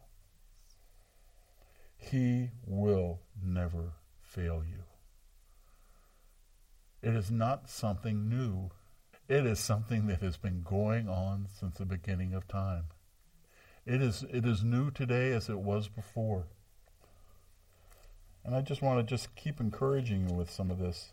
He 1.98 2.52
will 2.66 3.20
never 3.44 3.94
fail 4.22 4.64
you. 4.64 4.84
It 7.02 7.16
is 7.16 7.30
not 7.30 7.70
something 7.70 8.30
new. 8.30 8.70
It 9.28 9.46
is 9.46 9.60
something 9.60 10.08
that 10.08 10.22
has 10.22 10.38
been 10.38 10.62
going 10.64 11.10
on 11.10 11.48
since 11.60 11.78
the 11.78 11.86
beginning 11.86 12.34
of 12.34 12.48
time. 12.48 12.86
It 13.86 14.02
is, 14.02 14.24
it 14.32 14.46
is 14.46 14.64
new 14.64 14.92
today 14.92 15.34
as 15.34 15.50
it 15.50 15.60
was 15.60 15.88
before. 15.88 16.46
And 18.46 18.56
I 18.56 18.62
just 18.62 18.82
want 18.82 19.00
to 19.00 19.16
just 19.16 19.36
keep 19.36 19.60
encouraging 19.60 20.30
you 20.30 20.36
with 20.36 20.52
some 20.52 20.72
of 20.72 20.80
this. 20.80 21.12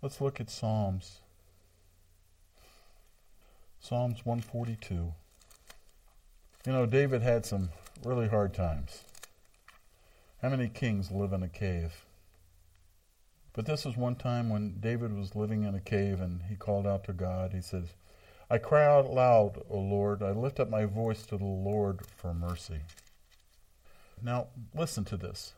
Let's 0.00 0.20
look 0.20 0.40
at 0.40 0.48
Psalms. 0.48 1.20
Psalms 3.80 4.24
142. 4.24 4.94
You 6.66 6.72
know, 6.72 6.86
David 6.86 7.22
had 7.22 7.46
some 7.46 7.70
really 8.04 8.28
hard 8.28 8.52
times. 8.52 9.04
How 10.42 10.48
many 10.48 10.68
kings 10.68 11.10
live 11.10 11.32
in 11.32 11.42
a 11.42 11.48
cave? 11.48 12.04
But 13.52 13.66
this 13.66 13.86
is 13.86 13.96
one 13.96 14.16
time 14.16 14.50
when 14.50 14.80
David 14.80 15.16
was 15.16 15.34
living 15.34 15.62
in 15.62 15.74
a 15.74 15.80
cave 15.80 16.20
and 16.20 16.42
he 16.48 16.56
called 16.56 16.86
out 16.86 17.04
to 17.04 17.12
God. 17.12 17.52
He 17.52 17.62
says, 17.62 17.94
I 18.50 18.58
cry 18.58 18.84
out 18.84 19.12
loud, 19.12 19.62
O 19.70 19.78
Lord. 19.78 20.22
I 20.22 20.32
lift 20.32 20.60
up 20.60 20.68
my 20.68 20.84
voice 20.84 21.24
to 21.26 21.38
the 21.38 21.44
Lord 21.44 22.00
for 22.16 22.34
mercy. 22.34 22.80
Now, 24.22 24.48
listen 24.74 25.04
to 25.06 25.16
this. 25.16 25.54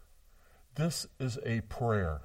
This 0.75 1.07
is 1.19 1.39
a 1.45 1.63
prayer. 1.63 2.21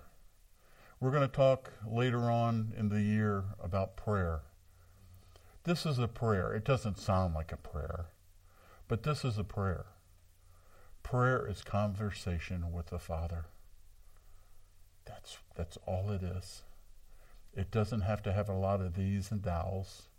We're 0.99 1.11
going 1.11 1.27
to 1.27 1.35
talk 1.35 1.71
later 1.85 2.29
on 2.29 2.73
in 2.77 2.89
the 2.89 3.01
year 3.01 3.43
about 3.61 3.97
prayer. 3.97 4.41
This 5.65 5.85
is 5.85 5.97
a 5.97 6.09
prayer. 6.09 6.53
It 6.53 6.65
doesn't 6.65 6.97
sound 6.97 7.33
like 7.33 7.53
a 7.53 7.57
prayer, 7.57 8.07
but 8.89 9.03
this 9.03 9.23
is 9.23 9.37
a 9.37 9.45
prayer. 9.45 9.85
Prayer 11.03 11.47
is 11.47 11.63
conversation 11.63 12.71
with 12.73 12.87
the 12.87 12.99
Father. 12.99 13.45
That's, 15.05 15.37
that's 15.55 15.77
all 15.85 16.11
it 16.11 16.21
is. 16.21 16.63
It 17.55 17.71
doesn't 17.71 18.01
have 18.01 18.21
to 18.23 18.33
have 18.33 18.49
a 18.49 18.53
lot 18.53 18.81
of 18.81 18.95
these 18.95 19.31
and 19.31 19.41
thous. 19.41 20.09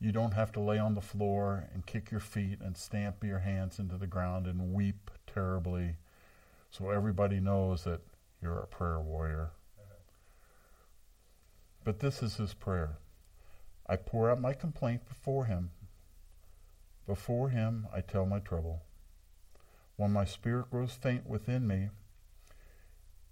You 0.00 0.12
don't 0.12 0.34
have 0.34 0.52
to 0.52 0.60
lay 0.60 0.78
on 0.78 0.94
the 0.94 1.02
floor 1.02 1.68
and 1.74 1.84
kick 1.84 2.10
your 2.10 2.20
feet 2.20 2.60
and 2.62 2.76
stamp 2.78 3.22
your 3.22 3.40
hands 3.40 3.78
into 3.78 3.96
the 3.96 4.06
ground 4.06 4.46
and 4.46 4.72
weep 4.72 5.10
terribly 5.26 5.96
so 6.70 6.88
everybody 6.90 7.40
knows 7.40 7.84
that 7.84 8.00
you're 8.40 8.60
a 8.60 8.66
prayer 8.66 9.00
warrior. 9.00 9.50
But 11.84 12.00
this 12.00 12.22
is 12.22 12.36
his 12.36 12.54
prayer. 12.54 12.98
I 13.88 13.96
pour 13.96 14.30
out 14.30 14.40
my 14.40 14.52
complaint 14.52 15.08
before 15.08 15.46
him. 15.46 15.70
Before 17.06 17.48
him 17.48 17.86
I 17.92 18.02
tell 18.02 18.26
my 18.26 18.38
trouble. 18.38 18.82
When 19.96 20.12
my 20.12 20.24
spirit 20.24 20.70
grows 20.70 20.92
faint 20.92 21.26
within 21.26 21.66
me, 21.66 21.88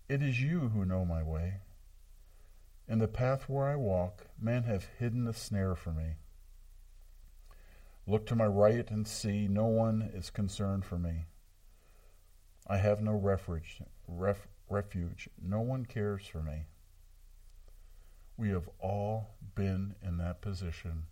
it 0.09 0.23
is 0.23 0.41
you 0.41 0.71
who 0.71 0.85
know 0.85 1.05
my 1.05 1.23
way. 1.23 1.61
In 2.89 2.99
the 2.99 3.09
path 3.09 3.49
where 3.49 3.67
I 3.67 3.77
walk, 3.77 4.27
men 4.41 4.63
have 4.63 4.89
hidden 4.99 5.27
a 5.27 5.33
snare 5.33 5.75
for 5.75 5.93
me. 5.93 6.15
Look 8.07 8.25
to 8.27 8.37
my 8.37 8.47
right 8.47 8.89
and 8.89 9.07
see, 9.07 9.49
no 9.49 9.67
one 9.67 10.11
is 10.15 10.31
concerned 10.31 10.85
for 10.85 10.97
me. 10.97 11.27
I 12.69 12.79
have 12.79 13.01
no 13.01 13.13
refuge, 13.13 13.83
ref, 14.07 14.47
refuge. 14.69 15.29
No 15.43 15.61
one 15.61 15.85
cares 15.85 16.27
for 16.27 16.43
me. 16.43 16.67
We 18.37 18.51
have 18.51 18.69
all 18.81 19.37
been 19.55 19.95
in 20.03 20.19
that 20.19 20.41
position 20.41 21.05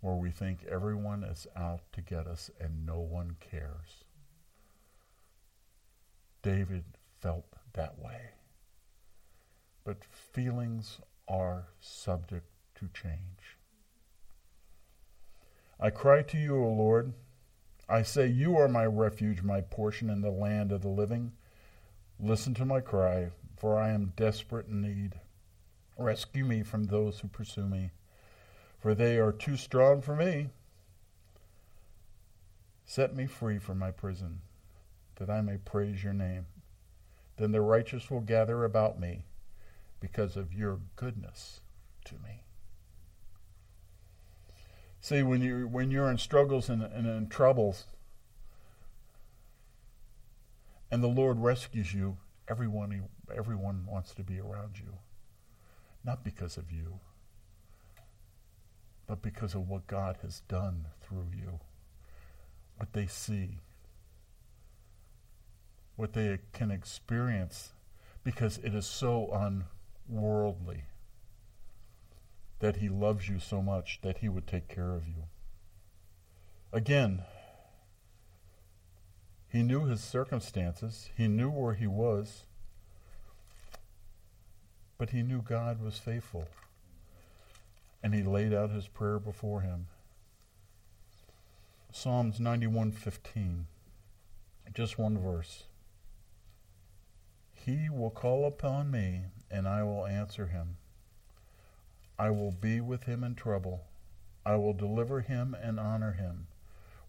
where 0.00 0.14
we 0.14 0.30
think 0.30 0.64
everyone 0.68 1.22
is 1.24 1.46
out 1.56 1.80
to 1.92 2.00
get 2.00 2.26
us 2.26 2.50
and 2.60 2.86
no 2.86 2.98
one 2.98 3.36
cares. 3.40 4.04
David 6.42 6.84
felt 7.20 7.46
that 7.74 7.98
way. 7.98 8.30
But 9.84 10.04
feelings 10.04 10.98
are 11.28 11.68
subject 11.80 12.46
to 12.76 12.88
change. 12.92 13.56
I 15.80 15.90
cry 15.90 16.22
to 16.22 16.38
you, 16.38 16.56
O 16.56 16.72
Lord. 16.72 17.12
I 17.88 18.02
say, 18.02 18.26
You 18.26 18.56
are 18.56 18.68
my 18.68 18.84
refuge, 18.84 19.42
my 19.42 19.60
portion 19.60 20.10
in 20.10 20.20
the 20.20 20.30
land 20.30 20.72
of 20.72 20.82
the 20.82 20.88
living. 20.88 21.32
Listen 22.20 22.52
to 22.54 22.64
my 22.64 22.80
cry, 22.80 23.30
for 23.56 23.78
I 23.78 23.90
am 23.90 24.12
desperate 24.16 24.66
in 24.66 24.82
need. 24.82 25.20
Rescue 25.98 26.44
me 26.44 26.62
from 26.62 26.84
those 26.84 27.20
who 27.20 27.28
pursue 27.28 27.66
me, 27.66 27.90
for 28.78 28.94
they 28.94 29.18
are 29.18 29.32
too 29.32 29.56
strong 29.56 30.00
for 30.00 30.14
me. 30.14 30.50
Set 32.84 33.14
me 33.14 33.26
free 33.26 33.58
from 33.58 33.78
my 33.78 33.90
prison, 33.90 34.40
that 35.16 35.28
I 35.28 35.40
may 35.40 35.58
praise 35.58 36.04
your 36.04 36.14
name. 36.14 36.46
Then 37.36 37.50
the 37.52 37.60
righteous 37.60 38.10
will 38.10 38.20
gather 38.20 38.64
about 38.64 39.00
me 39.00 39.24
because 40.00 40.36
of 40.36 40.54
your 40.54 40.78
goodness 40.96 41.60
to 42.04 42.14
me. 42.14 42.42
See, 45.00 45.22
when 45.22 45.42
you 45.42 45.68
when 45.68 45.90
you're 45.90 46.10
in 46.10 46.18
struggles 46.18 46.68
and, 46.68 46.82
and 46.82 47.06
in 47.06 47.28
troubles, 47.28 47.86
and 50.90 51.02
the 51.02 51.08
Lord 51.08 51.38
rescues 51.40 51.94
you, 51.94 52.18
everyone 52.48 53.08
everyone 53.34 53.84
wants 53.86 54.14
to 54.14 54.22
be 54.22 54.40
around 54.40 54.78
you, 54.78 54.98
not 56.08 56.24
because 56.24 56.56
of 56.56 56.72
you, 56.72 57.00
but 59.06 59.20
because 59.20 59.54
of 59.54 59.68
what 59.68 59.86
God 59.86 60.16
has 60.22 60.40
done 60.48 60.86
through 61.02 61.26
you, 61.36 61.60
what 62.78 62.94
they 62.94 63.06
see, 63.06 63.58
what 65.96 66.14
they 66.14 66.38
can 66.54 66.70
experience, 66.70 67.74
because 68.24 68.56
it 68.64 68.74
is 68.74 68.86
so 68.86 69.60
unworldly 70.08 70.84
that 72.60 72.76
he 72.76 72.88
loves 72.88 73.28
you 73.28 73.38
so 73.38 73.60
much 73.60 74.00
that 74.00 74.18
he 74.18 74.30
would 74.30 74.46
take 74.46 74.66
care 74.66 74.94
of 74.94 75.06
you. 75.06 75.24
Again, 76.72 77.22
he 79.46 79.62
knew 79.62 79.84
his 79.84 80.00
circumstances, 80.00 81.10
he 81.14 81.28
knew 81.28 81.50
where 81.50 81.74
he 81.74 81.86
was, 81.86 82.46
but 84.98 85.10
he 85.10 85.22
knew 85.22 85.40
God 85.40 85.80
was 85.80 85.98
faithful. 85.98 86.48
And 88.02 88.14
he 88.14 88.22
laid 88.22 88.52
out 88.52 88.70
his 88.70 88.88
prayer 88.88 89.18
before 89.18 89.62
him. 89.62 89.86
Psalms 91.92 92.38
91:15. 92.38 93.66
Just 94.74 94.98
one 94.98 95.16
verse. 95.18 95.64
He 97.54 97.88
will 97.88 98.10
call 98.10 98.44
upon 98.44 98.90
me 98.90 99.26
and 99.50 99.66
I 99.66 99.82
will 99.82 100.06
answer 100.06 100.46
him. 100.46 100.76
I 102.18 102.30
will 102.30 102.52
be 102.52 102.80
with 102.80 103.04
him 103.04 103.24
in 103.24 103.34
trouble. 103.34 103.84
I 104.44 104.56
will 104.56 104.74
deliver 104.74 105.20
him 105.20 105.54
and 105.54 105.78
honor 105.78 106.12
him. 106.12 106.48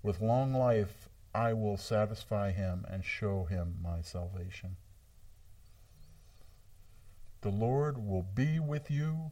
With 0.01 0.21
long 0.21 0.53
life 0.53 1.09
I 1.33 1.53
will 1.53 1.77
satisfy 1.77 2.51
him 2.51 2.85
and 2.89 3.03
show 3.03 3.45
him 3.45 3.79
my 3.81 4.01
salvation. 4.01 4.77
The 7.41 7.49
Lord 7.49 7.97
will 7.97 8.23
be 8.23 8.59
with 8.59 8.91
you 8.91 9.31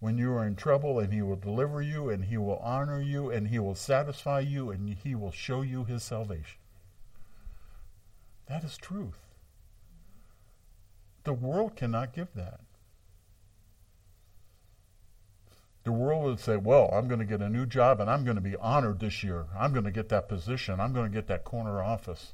when 0.00 0.18
you 0.18 0.32
are 0.32 0.46
in 0.46 0.56
trouble, 0.56 0.98
and 0.98 1.12
he 1.12 1.22
will 1.22 1.36
deliver 1.36 1.80
you, 1.80 2.08
and 2.10 2.24
he 2.24 2.36
will 2.36 2.58
honor 2.58 3.00
you, 3.00 3.30
and 3.30 3.48
he 3.48 3.58
will 3.58 3.74
satisfy 3.74 4.40
you, 4.40 4.70
and 4.70 4.88
he 4.88 5.14
will 5.14 5.30
show 5.30 5.62
you 5.62 5.84
his 5.84 6.02
salvation. 6.02 6.58
That 8.46 8.64
is 8.64 8.76
truth. 8.76 9.20
The 11.24 11.32
world 11.32 11.76
cannot 11.76 12.12
give 12.12 12.34
that. 12.34 12.60
the 15.84 15.92
world 15.92 16.24
would 16.24 16.40
say, 16.40 16.56
well, 16.56 16.88
I'm 16.92 17.08
going 17.08 17.20
to 17.20 17.26
get 17.26 17.42
a 17.42 17.48
new 17.48 17.66
job 17.66 18.00
and 18.00 18.10
I'm 18.10 18.24
going 18.24 18.36
to 18.36 18.42
be 18.42 18.56
honored 18.56 19.00
this 19.00 19.22
year. 19.22 19.44
I'm 19.56 19.72
going 19.72 19.84
to 19.84 19.90
get 19.90 20.08
that 20.08 20.28
position. 20.28 20.80
I'm 20.80 20.94
going 20.94 21.10
to 21.10 21.14
get 21.14 21.28
that 21.28 21.44
corner 21.44 21.82
office. 21.82 22.32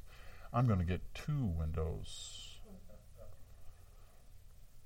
I'm 0.53 0.67
going 0.67 0.79
to 0.79 0.85
get 0.85 1.01
two 1.13 1.45
windows. 1.45 2.40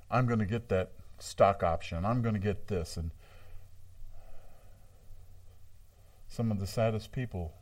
I'm 0.09 0.25
going 0.27 0.39
to 0.39 0.45
get 0.45 0.69
that 0.69 0.91
stock 1.19 1.63
option. 1.63 2.05
I'm 2.05 2.21
going 2.21 2.35
to 2.35 2.41
get 2.41 2.67
this. 2.67 2.97
And 2.97 3.11
some 6.27 6.51
of 6.51 6.59
the 6.59 6.67
saddest 6.67 7.11
people 7.11 7.53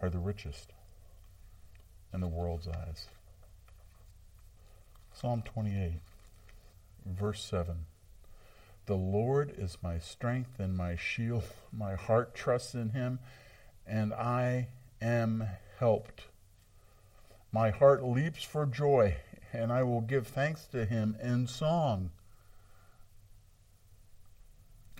are 0.00 0.10
the 0.10 0.18
richest 0.18 0.72
in 2.12 2.20
the 2.20 2.28
world's 2.28 2.68
eyes. 2.68 3.06
Psalm 5.12 5.42
28, 5.42 6.00
verse 7.06 7.42
7. 7.44 7.86
The 8.86 8.96
Lord 8.96 9.54
is 9.56 9.78
my 9.82 9.98
strength 9.98 10.58
and 10.58 10.76
my 10.76 10.96
shield. 10.96 11.44
My 11.72 11.94
heart 11.94 12.34
trusts 12.34 12.74
in 12.74 12.90
him, 12.90 13.18
and 13.86 14.12
I 14.12 14.68
am 15.00 15.46
helped. 15.78 16.24
My 17.50 17.70
heart 17.70 18.04
leaps 18.04 18.42
for 18.42 18.66
joy, 18.66 19.16
and 19.52 19.72
I 19.72 19.82
will 19.82 20.00
give 20.00 20.26
thanks 20.26 20.66
to 20.66 20.84
him 20.84 21.16
in 21.22 21.46
song. 21.46 22.10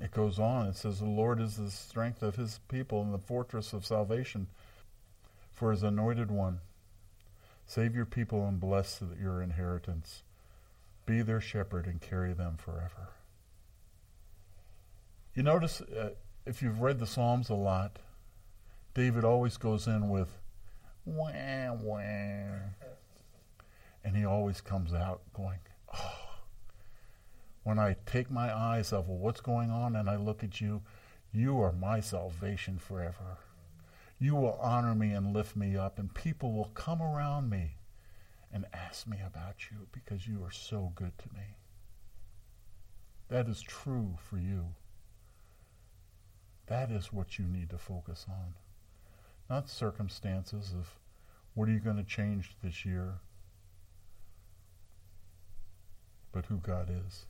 It 0.01 0.11
goes 0.11 0.38
on. 0.38 0.67
It 0.67 0.77
says, 0.77 0.99
The 0.99 1.07
Lord 1.07 1.41
is 1.41 1.57
the 1.57 1.71
strength 1.71 2.23
of 2.23 2.37
his 2.37 2.61
people 2.69 3.03
and 3.03 3.15
the 3.15 3.19
fortress 3.19 3.73
of 3.73 3.87
salvation 3.87 4.49
for 5.53 5.71
his 5.71 5.83
anointed 5.83 6.31
one. 6.31 6.61
Save 7.67 7.95
your 7.95 8.07
people 8.07 8.47
and 8.47 8.59
bless 8.59 9.01
your 9.21 9.41
inheritance. 9.41 10.23
Be 11.07 11.23
their 11.23 11.41
shepherd 11.41 11.87
and 11.87 12.01
carry 12.01 12.33
them 12.33 12.57
forever. 12.57 13.11
You 15.35 15.43
notice 15.43 15.81
uh, 15.81 16.11
if 16.47 16.62
you've 16.62 16.81
read 16.81 16.99
the 16.99 17.07
Psalms 17.07 17.49
a 17.49 17.55
lot, 17.55 17.99
David 18.95 19.25
always 19.25 19.57
goes 19.57 19.87
in 19.87 20.11
with 20.11 20.29
wah 21.05 21.73
wah, 21.81 22.03
and 24.05 24.17
he 24.17 24.25
always 24.25 24.61
comes 24.61 24.93
out 24.93 25.23
going, 25.33 25.59
oh. 25.95 26.19
When 27.62 27.79
I 27.79 27.97
take 28.07 28.31
my 28.31 28.53
eyes 28.55 28.93
off 28.93 29.05
of 29.05 29.11
what's 29.11 29.41
going 29.41 29.71
on 29.71 29.95
and 29.95 30.11
I 30.11 30.17
look 30.17 30.43
at 30.43 30.61
you, 30.61 30.83
you 31.33 31.61
are 31.61 31.73
my 31.73 32.01
salvation 32.01 32.79
forever. 32.79 33.38
You 34.19 34.35
will 34.35 34.59
honor 34.61 34.95
me 34.95 35.12
and 35.12 35.33
lift 35.33 35.57
me 35.57 35.77
up, 35.77 35.99
and 35.99 36.15
people 36.15 36.53
will 36.53 36.71
come 36.75 37.01
around 37.01 37.51
me 37.51 37.77
and 38.53 38.67
ask 38.73 39.07
me 39.07 39.19
about 39.25 39.71
you 39.71 39.87
because 39.93 40.27
you 40.27 40.45
are 40.45 40.51
so 40.51 40.93
good 40.95 41.17
to 41.19 41.29
me. 41.35 41.57
That 43.29 43.49
is 43.49 43.62
true 43.62 44.19
for 44.21 44.37
you. 44.37 44.75
That 46.67 46.91
is 46.91 47.12
what 47.12 47.38
you 47.38 47.47
need 47.47 47.71
to 47.71 47.79
focus 47.79 48.27
on. 48.29 48.55
Not 49.49 49.69
circumstances 49.69 50.75
of 50.79 50.99
what 51.55 51.69
are 51.69 51.73
you 51.73 51.81
going 51.81 51.97
to 51.97 52.05
change 52.05 52.57
this 52.62 52.85
year, 52.85 53.15
but 56.33 56.47
who 56.47 56.57
God 56.57 56.90
is. 56.90 57.27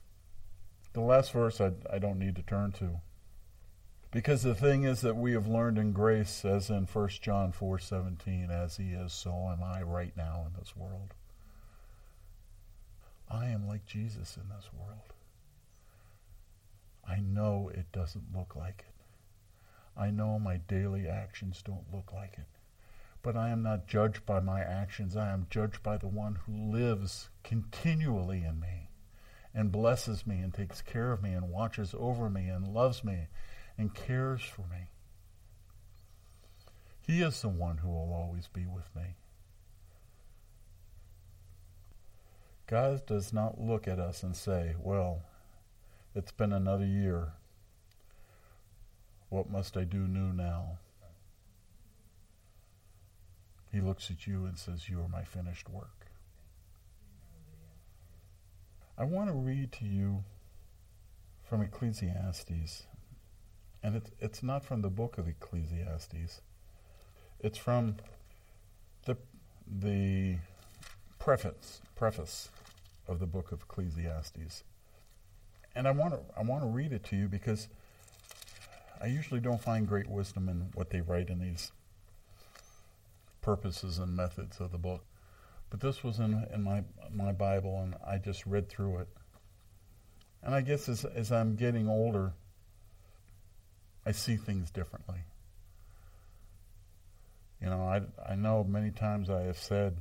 The 0.93 1.01
last 1.01 1.33
verse 1.33 1.61
I, 1.61 1.73
I 1.91 1.99
don't 1.99 2.19
need 2.19 2.37
to 2.37 2.43
turn 2.43 2.73
to. 2.73 3.01
Because 4.11 4.43
the 4.43 4.55
thing 4.55 4.85
is 4.85 5.01
that 5.01 5.17
we 5.17 5.33
have 5.33 5.47
learned 5.47 5.79
in 5.79 5.93
grace, 5.93 6.45
as 6.45 6.69
in 6.69 6.85
1 6.85 7.09
John 7.23 7.53
4.17, 7.53 8.51
as 8.51 8.77
he 8.77 8.91
is, 8.91 9.13
so 9.13 9.49
am 9.51 9.63
I 9.63 9.83
right 9.83 10.15
now 10.17 10.45
in 10.47 10.53
this 10.59 10.77
world. 10.77 11.15
I 13.31 13.47
am 13.47 13.67
like 13.67 13.87
Jesus 13.87 14.37
in 14.37 14.51
this 14.55 14.69
world. 14.79 15.15
I 17.09 17.21
know 17.21 17.71
it 17.73 17.91
doesn't 17.91 18.37
look 18.37 18.55
like 18.55 18.85
it. 18.87 19.99
I 19.99 20.11
know 20.11 20.39
my 20.39 20.59
daily 20.59 21.09
actions 21.09 21.63
don't 21.65 21.93
look 21.93 22.13
like 22.13 22.35
it. 22.35 22.47
But 23.23 23.37
I 23.37 23.49
am 23.49 23.63
not 23.63 23.87
judged 23.87 24.27
by 24.27 24.41
my 24.41 24.61
actions. 24.61 25.17
I 25.17 25.31
am 25.31 25.47
judged 25.49 25.83
by 25.83 25.97
the 25.97 26.09
one 26.09 26.41
who 26.45 26.53
lives 26.53 27.31
continually 27.43 28.45
in 28.45 28.61
me 28.61 28.91
and 29.55 29.73
blesses 29.73 30.27
me 30.27 30.39
and 30.39 30.53
takes 30.53 30.81
care 30.81 31.13
of 31.13 31.23
me 31.23 31.33
and 31.33 31.51
watches 31.51 31.95
over 31.99 32.31
me 32.31 32.49
and 32.49 32.67
loves 32.67 33.05
me 33.05 33.27
and 33.77 33.95
cares 33.95 34.43
for 34.43 34.63
me. 34.63 34.89
He 37.01 37.21
is 37.21 37.43
the 37.43 37.49
one 37.49 37.79
who 37.79 37.89
will 37.89 38.13
always 38.13 38.49
be 38.49 38.65
with 38.65 38.89
me. 38.95 39.17
God 42.67 43.05
does 43.07 43.33
not 43.33 43.61
look 43.61 43.87
at 43.87 43.99
us 43.99 44.23
and 44.23 44.35
say, 44.35 44.75
Well, 44.79 45.23
it's 46.15 46.33
been 46.33 46.53
another 46.53 46.87
year. 46.87 47.33
What 49.29 49.51
must 49.51 49.77
I 49.77 49.85
do 49.85 50.07
new 50.07 50.33
now? 50.33 50.79
He 53.73 53.81
looks 53.81 54.11
at 54.11 54.27
you 54.27 54.45
and 54.45 54.59
says, 54.59 54.89
You 54.89 55.01
are 55.01 55.09
my 55.09 55.25
finished 55.25 55.69
work. 55.69 56.02
I 58.97 59.05
want 59.05 59.29
to 59.29 59.35
read 59.35 59.73
to 59.73 59.85
you 59.85 60.25
from 61.43 61.63
Ecclesiastes. 61.63 62.87
And 63.83 63.97
it's, 63.97 64.11
it's 64.21 64.43
not 64.43 64.65
from 64.65 64.83
the 64.83 64.91
book 64.91 65.19
of 65.19 65.27
Ecclesiastes. 65.27 66.41
It's 67.41 67.59
from 67.59 67.97
the, 69.07 69.17
the 69.67 70.37
preface, 71.19 71.81
preface 71.97 72.51
of 73.09 73.19
the 73.19 73.27
book 73.27 73.51
of 73.51 73.63
Ecclesiastes. 73.63 74.63
And 75.75 75.89
I 75.89 75.91
want 75.91 76.15
to 76.15 76.21
I 76.39 76.43
want 76.43 76.63
to 76.63 76.69
read 76.69 76.93
it 76.93 77.03
to 77.05 77.17
you 77.17 77.29
because 77.29 77.69
I 79.01 79.07
usually 79.07 79.41
don't 79.41 79.61
find 79.61 79.89
great 79.89 80.09
wisdom 80.09 80.49
in 80.49 80.71
what 80.75 80.91
they 80.91 81.01
write 81.01 81.31
in 81.31 81.39
these 81.41 81.73
purposes 83.41 83.99
and 83.99 84.15
methods 84.15 84.61
of 84.61 84.71
the 84.71 84.79
book. 84.79 85.05
But 85.73 85.81
this 85.81 86.05
was 86.05 86.19
in, 86.19 86.47
in 86.53 86.63
my, 86.63 86.85
my 87.15 87.33
Bible, 87.33 87.81
and 87.83 87.95
I 88.07 88.19
just 88.19 88.45
read 88.45 88.69
through 88.69 88.99
it. 88.99 89.09
And 90.43 90.55
I 90.55 90.61
guess 90.61 90.87
as, 90.87 91.07
as 91.07 91.33
I'm 91.33 91.57
getting 91.57 91.89
older, 91.89 92.35
I 94.05 94.13
see 94.13 94.37
things 94.37 94.71
differently. 94.71 95.21
You 97.63 97.71
know, 97.71 97.85
I, 97.85 98.03
I 98.31 98.35
know 98.37 98.65
many 98.65 98.91
times 98.91 99.31
I 99.31 99.45
have 99.45 99.57
said, 99.57 99.97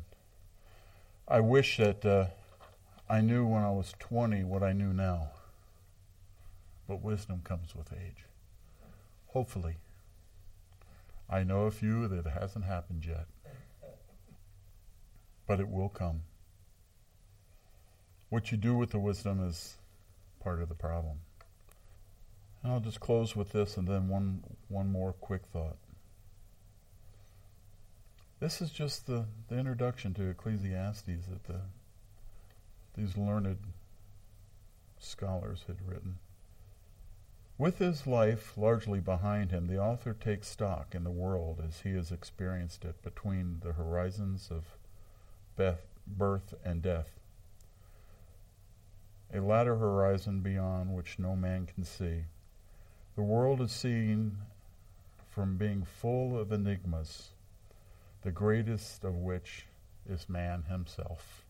I 1.26 1.40
wish 1.40 1.78
that 1.78 2.06
uh, 2.06 2.26
I 3.10 3.22
knew 3.22 3.46
when 3.46 3.64
I 3.64 3.72
was 3.72 3.94
20 3.98 4.44
what 4.44 4.64
I 4.64 4.74
knew 4.74 4.92
now. 4.92 5.30
But 6.86 7.02
wisdom 7.02 7.44
comes 7.46 7.74
with 7.74 7.94
age. 7.94 8.26
Hopefully. 9.28 9.78
I 11.30 11.44
know 11.44 11.62
a 11.62 11.72
few 11.72 12.10
that 12.10 12.28
hasn't 12.28 12.66
happened 12.66 13.06
yet 13.06 13.28
but 15.52 15.60
it 15.60 15.70
will 15.70 15.90
come. 15.90 16.22
What 18.30 18.54
you 18.54 18.58
do 18.58 18.74
with 18.74 18.92
the 18.92 19.00
wisdom 19.00 19.46
is 19.46 19.76
part 20.42 20.62
of 20.62 20.70
the 20.70 20.76
problem. 20.76 21.18
And 22.64 22.72
I'll 22.72 22.80
just 22.80 23.02
close 23.02 23.36
with 23.36 23.52
this 23.52 23.76
and 23.76 23.86
then 23.86 24.08
one, 24.08 24.46
one 24.70 24.90
more 24.90 25.12
quick 25.12 25.42
thought. 25.52 25.76
This 28.40 28.62
is 28.62 28.72
just 28.72 29.08
the, 29.08 29.26
the 29.50 29.58
introduction 29.58 30.14
to 30.14 30.30
Ecclesiastes 30.30 31.04
that 31.06 31.44
the, 31.44 31.60
these 32.96 33.18
learned 33.18 33.58
scholars 35.00 35.66
had 35.68 35.86
written. 35.86 36.20
With 37.58 37.80
his 37.80 38.08
life 38.08 38.58
largely 38.58 39.02
behind 39.02 39.52
him, 39.52 39.68
the 39.68 39.80
author 39.80 40.14
takes 40.14 40.48
stock 40.48 40.96
in 40.96 41.04
the 41.04 41.12
world 41.12 41.62
as 41.62 41.82
he 41.82 41.92
has 41.96 42.10
experienced 42.10 42.86
it 42.86 43.04
between 43.04 43.58
the 43.62 43.74
horizons 43.74 44.48
of 44.50 44.78
birth 45.56 46.54
and 46.64 46.82
death. 46.82 47.20
A 49.34 49.40
latter 49.40 49.78
horizon 49.78 50.42
beyond 50.42 50.94
which 50.94 51.20
no 51.20 51.36
man 51.36 51.66
can 51.66 51.84
see. 51.84 52.26
The 53.16 53.24
world 53.24 53.62
is 53.62 53.72
seen 53.72 54.38
from 55.30 55.58
being 55.58 55.86
full 55.86 56.38
of 56.38 56.52
enigmas, 56.52 57.30
the 58.24 58.32
greatest 58.32 59.04
of 59.04 59.16
which 59.16 59.66
is 60.10 60.28
man 60.28 60.64
himself. 60.64 61.46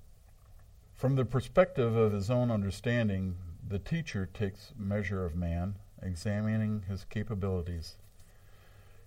From 0.93 1.15
the 1.15 1.25
perspective 1.25 1.95
of 1.95 2.13
his 2.13 2.29
own 2.29 2.51
understanding, 2.51 3.37
the 3.67 3.79
teacher 3.79 4.27
takes 4.31 4.73
measure 4.77 5.25
of 5.25 5.35
man, 5.35 5.75
examining 6.01 6.83
his 6.87 7.05
capabilities. 7.05 7.95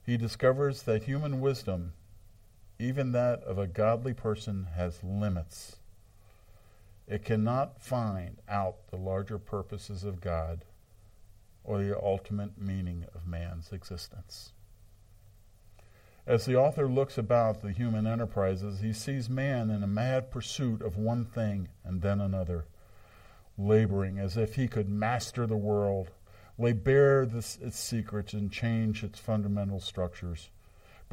He 0.05 0.17
discovers 0.17 0.83
that 0.83 1.05
human 1.05 1.41
wisdom 1.41 1.93
even 2.79 3.13
that 3.13 3.43
of 3.45 3.59
a 3.59 3.67
godly 3.67 4.15
person, 4.15 4.69
has 4.77 5.03
limits. 5.03 5.77
It 7.07 7.25
cannot 7.25 7.81
find 7.81 8.39
out 8.49 8.89
the 8.91 8.97
larger 8.97 9.39
purposes 9.39 10.05
of 10.05 10.21
God 10.21 10.65
or 11.63 11.83
the 11.83 11.99
ultimate 11.99 12.59
meaning 12.59 13.07
of 13.15 13.27
man's 13.27 13.73
existence. 13.73 14.53
As 16.27 16.47
the 16.47 16.57
author 16.57 16.89
looks 16.89 17.19
about 17.19 17.61
the 17.61 17.73
human 17.73 18.07
enterprises, 18.07 18.81
he 18.81 18.95
sees 18.95 19.29
man 19.29 19.69
in 19.71 19.83
a 19.83 19.87
mad 19.87 20.31
pursuit 20.31 20.81
of 20.81 20.97
one 20.97 21.27
thing 21.27 21.69
and 21.85 22.01
then 22.01 22.21
another, 22.21 22.65
laboring 23.59 24.19
as 24.19 24.37
if 24.37 24.55
he 24.55 24.67
could 24.67 24.89
master 24.89 25.47
the 25.47 25.57
world, 25.57 26.11
lay 26.57 26.73
bare 26.73 27.27
this, 27.27 27.59
its 27.61 27.79
secrets, 27.79 28.33
and 28.33 28.51
change 28.51 29.05
its 29.05 29.19
fundamental 29.19 29.81
structures 29.81 30.49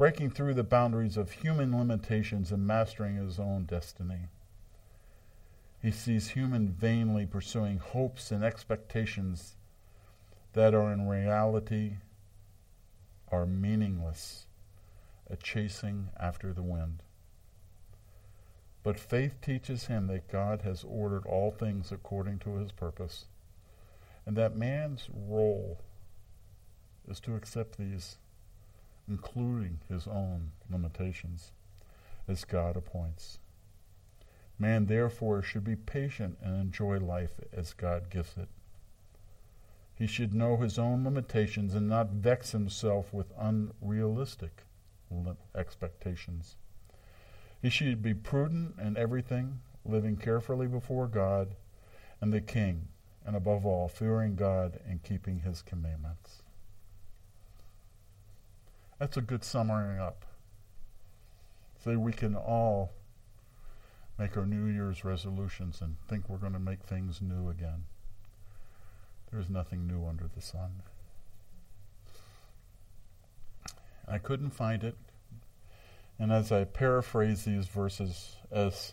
breaking 0.02 0.30
through 0.30 0.52
the 0.52 0.64
boundaries 0.64 1.16
of 1.16 1.30
human 1.30 1.78
limitations 1.78 2.50
and 2.50 2.66
mastering 2.66 3.14
his 3.14 3.38
own 3.38 3.62
destiny. 3.62 4.26
He 5.80 5.92
sees 5.92 6.30
human 6.30 6.70
vainly 6.70 7.24
pursuing 7.24 7.78
hopes 7.78 8.32
and 8.32 8.42
expectations 8.42 9.54
that 10.54 10.74
are 10.74 10.92
in 10.92 11.06
reality 11.06 11.98
are 13.30 13.46
meaningless, 13.46 14.46
a 15.30 15.36
chasing 15.36 16.08
after 16.18 16.52
the 16.52 16.64
wind. 16.64 17.04
But 18.82 18.98
faith 18.98 19.40
teaches 19.40 19.86
him 19.86 20.08
that 20.08 20.26
God 20.26 20.62
has 20.62 20.82
ordered 20.82 21.26
all 21.26 21.52
things 21.52 21.92
according 21.92 22.40
to 22.40 22.56
his 22.56 22.72
purpose, 22.72 23.26
and 24.26 24.36
that 24.36 24.56
man's 24.56 25.06
role 25.14 25.78
is 27.08 27.20
to 27.20 27.36
accept 27.36 27.78
these 27.78 28.16
including 29.08 29.80
his 29.88 30.06
own 30.06 30.52
limitations, 30.70 31.52
as 32.28 32.44
God 32.44 32.76
appoints. 32.76 33.38
Man, 34.58 34.86
therefore, 34.86 35.42
should 35.42 35.64
be 35.64 35.76
patient 35.76 36.38
and 36.42 36.60
enjoy 36.60 36.98
life 36.98 37.40
as 37.52 37.72
God 37.72 38.10
gives 38.10 38.36
it. 38.36 38.48
He 39.94 40.06
should 40.06 40.34
know 40.34 40.56
his 40.56 40.78
own 40.78 41.04
limitations 41.04 41.74
and 41.74 41.88
not 41.88 42.10
vex 42.10 42.52
himself 42.52 43.12
with 43.12 43.32
unrealistic 43.38 44.64
expectations. 45.54 46.56
He 47.60 47.70
should 47.70 48.02
be 48.02 48.14
prudent 48.14 48.78
in 48.80 48.96
everything, 48.96 49.60
living 49.84 50.16
carefully 50.16 50.66
before 50.66 51.06
God 51.06 51.54
and 52.20 52.32
the 52.32 52.40
King, 52.40 52.88
and 53.24 53.36
above 53.36 53.66
all, 53.66 53.88
fearing 53.88 54.34
God 54.34 54.80
and 54.88 55.02
keeping 55.02 55.40
his 55.40 55.62
commandments. 55.62 56.41
That's 59.02 59.16
a 59.16 59.20
good 59.20 59.42
summary 59.42 59.98
up. 59.98 60.24
Say 61.84 61.96
we 61.96 62.12
can 62.12 62.36
all 62.36 62.92
make 64.16 64.36
our 64.36 64.46
New 64.46 64.66
Year's 64.66 65.04
resolutions 65.04 65.80
and 65.80 65.96
think 66.06 66.28
we're 66.28 66.36
going 66.36 66.52
to 66.52 66.60
make 66.60 66.84
things 66.84 67.20
new 67.20 67.50
again. 67.50 67.82
There's 69.32 69.50
nothing 69.50 69.88
new 69.88 70.06
under 70.06 70.30
the 70.32 70.40
sun. 70.40 70.82
I 74.06 74.18
couldn't 74.18 74.50
find 74.50 74.84
it. 74.84 74.94
And 76.16 76.30
as 76.30 76.52
I 76.52 76.62
paraphrase 76.62 77.44
these 77.44 77.66
verses 77.66 78.36
as 78.52 78.92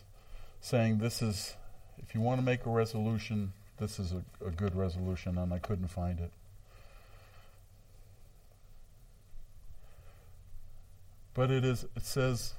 saying, 0.60 0.98
this 0.98 1.22
is, 1.22 1.54
if 1.98 2.16
you 2.16 2.20
want 2.20 2.40
to 2.40 2.44
make 2.44 2.66
a 2.66 2.70
resolution, 2.70 3.52
this 3.78 4.00
is 4.00 4.10
a, 4.10 4.24
a 4.44 4.50
good 4.50 4.74
resolution, 4.74 5.38
and 5.38 5.52
I 5.52 5.60
couldn't 5.60 5.86
find 5.86 6.18
it. 6.18 6.32
But 11.34 11.50
it 11.50 11.64
is 11.64 11.84
it 11.96 12.04
says 12.04 12.54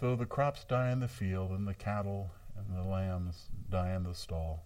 though 0.00 0.16
the 0.16 0.26
crops 0.26 0.64
die 0.64 0.90
in 0.90 1.00
the 1.00 1.08
field 1.08 1.50
and 1.50 1.66
the 1.66 1.74
cattle 1.74 2.30
and 2.56 2.76
the 2.76 2.88
lambs 2.88 3.46
die 3.70 3.94
in 3.94 4.04
the 4.04 4.14
stall, 4.14 4.64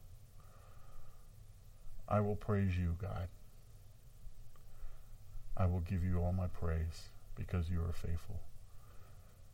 I 2.09 2.21
will 2.21 2.37
praise 2.37 2.77
you, 2.77 2.97
God. 3.01 3.29
I 5.57 5.67
will 5.67 5.81
give 5.81 6.03
you 6.03 6.19
all 6.21 6.33
my 6.33 6.49
praise 6.49 7.09
because 7.37 7.71
you 7.71 7.81
are 7.83 7.93
faithful. 7.93 8.41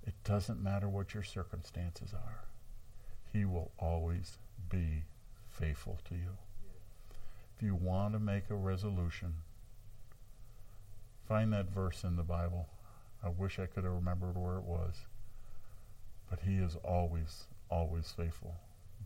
It 0.07 0.15
doesn't 0.25 0.63
matter 0.63 0.89
what 0.89 1.13
your 1.13 1.23
circumstances 1.23 2.15
are. 2.15 2.45
He 3.33 3.45
will 3.45 3.71
always 3.79 4.39
be 4.71 5.05
faithful 5.51 5.99
to 6.09 6.15
you. 6.15 6.39
If 7.57 7.63
you 7.63 7.75
want 7.75 8.15
to 8.15 8.19
make 8.19 8.49
a 8.49 8.55
resolution, 8.55 9.35
Find 11.31 11.53
that 11.53 11.71
verse 11.71 12.03
in 12.03 12.17
the 12.17 12.25
Bible. 12.25 12.67
I 13.23 13.29
wish 13.29 13.61
I 13.61 13.67
could 13.67 13.85
have 13.85 13.93
remembered 13.93 14.37
where 14.37 14.57
it 14.57 14.65
was. 14.65 14.97
But 16.29 16.41
he 16.41 16.57
is 16.57 16.75
always, 16.83 17.45
always 17.71 18.11
faithful. 18.11 18.57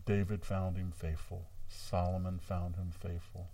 David 0.07 0.43
found 0.43 0.75
him 0.75 0.91
faithful. 0.91 1.45
Solomon 1.67 2.39
found 2.39 2.77
him 2.77 2.89
faithful. 2.89 3.49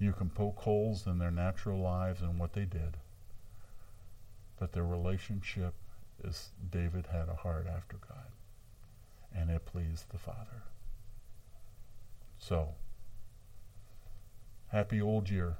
You 0.00 0.12
can 0.12 0.28
poke 0.28 0.58
holes 0.58 1.06
in 1.06 1.18
their 1.18 1.30
natural 1.30 1.78
lives 1.78 2.20
and 2.20 2.36
what 2.40 2.52
they 2.52 2.64
did. 2.64 2.96
But 4.58 4.72
their 4.72 4.84
relationship 4.84 5.74
is 6.24 6.50
David 6.72 7.06
had 7.12 7.28
a 7.28 7.36
heart 7.36 7.68
after 7.72 7.96
God. 8.08 8.32
And 9.32 9.50
it 9.50 9.66
pleased 9.66 10.10
the 10.10 10.18
Father. 10.18 10.64
So, 12.40 12.74
happy 14.72 15.00
old 15.00 15.30
year. 15.30 15.58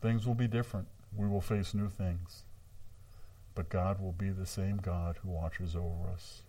Things 0.00 0.26
will 0.26 0.34
be 0.34 0.48
different. 0.48 0.88
We 1.14 1.26
will 1.26 1.40
face 1.40 1.74
new 1.74 1.88
things. 1.88 2.44
But 3.54 3.68
God 3.68 4.00
will 4.00 4.12
be 4.12 4.30
the 4.30 4.46
same 4.46 4.76
God 4.76 5.18
who 5.22 5.30
watches 5.30 5.74
over 5.74 6.08
us 6.12 6.42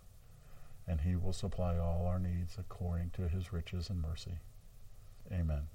and 0.90 1.02
he 1.02 1.14
will 1.14 1.32
supply 1.32 1.78
all 1.78 2.06
our 2.06 2.18
needs 2.18 2.56
according 2.58 3.10
to 3.10 3.28
his 3.28 3.52
riches 3.52 3.90
and 3.90 4.02
mercy. 4.02 4.38
Amen. 5.32 5.68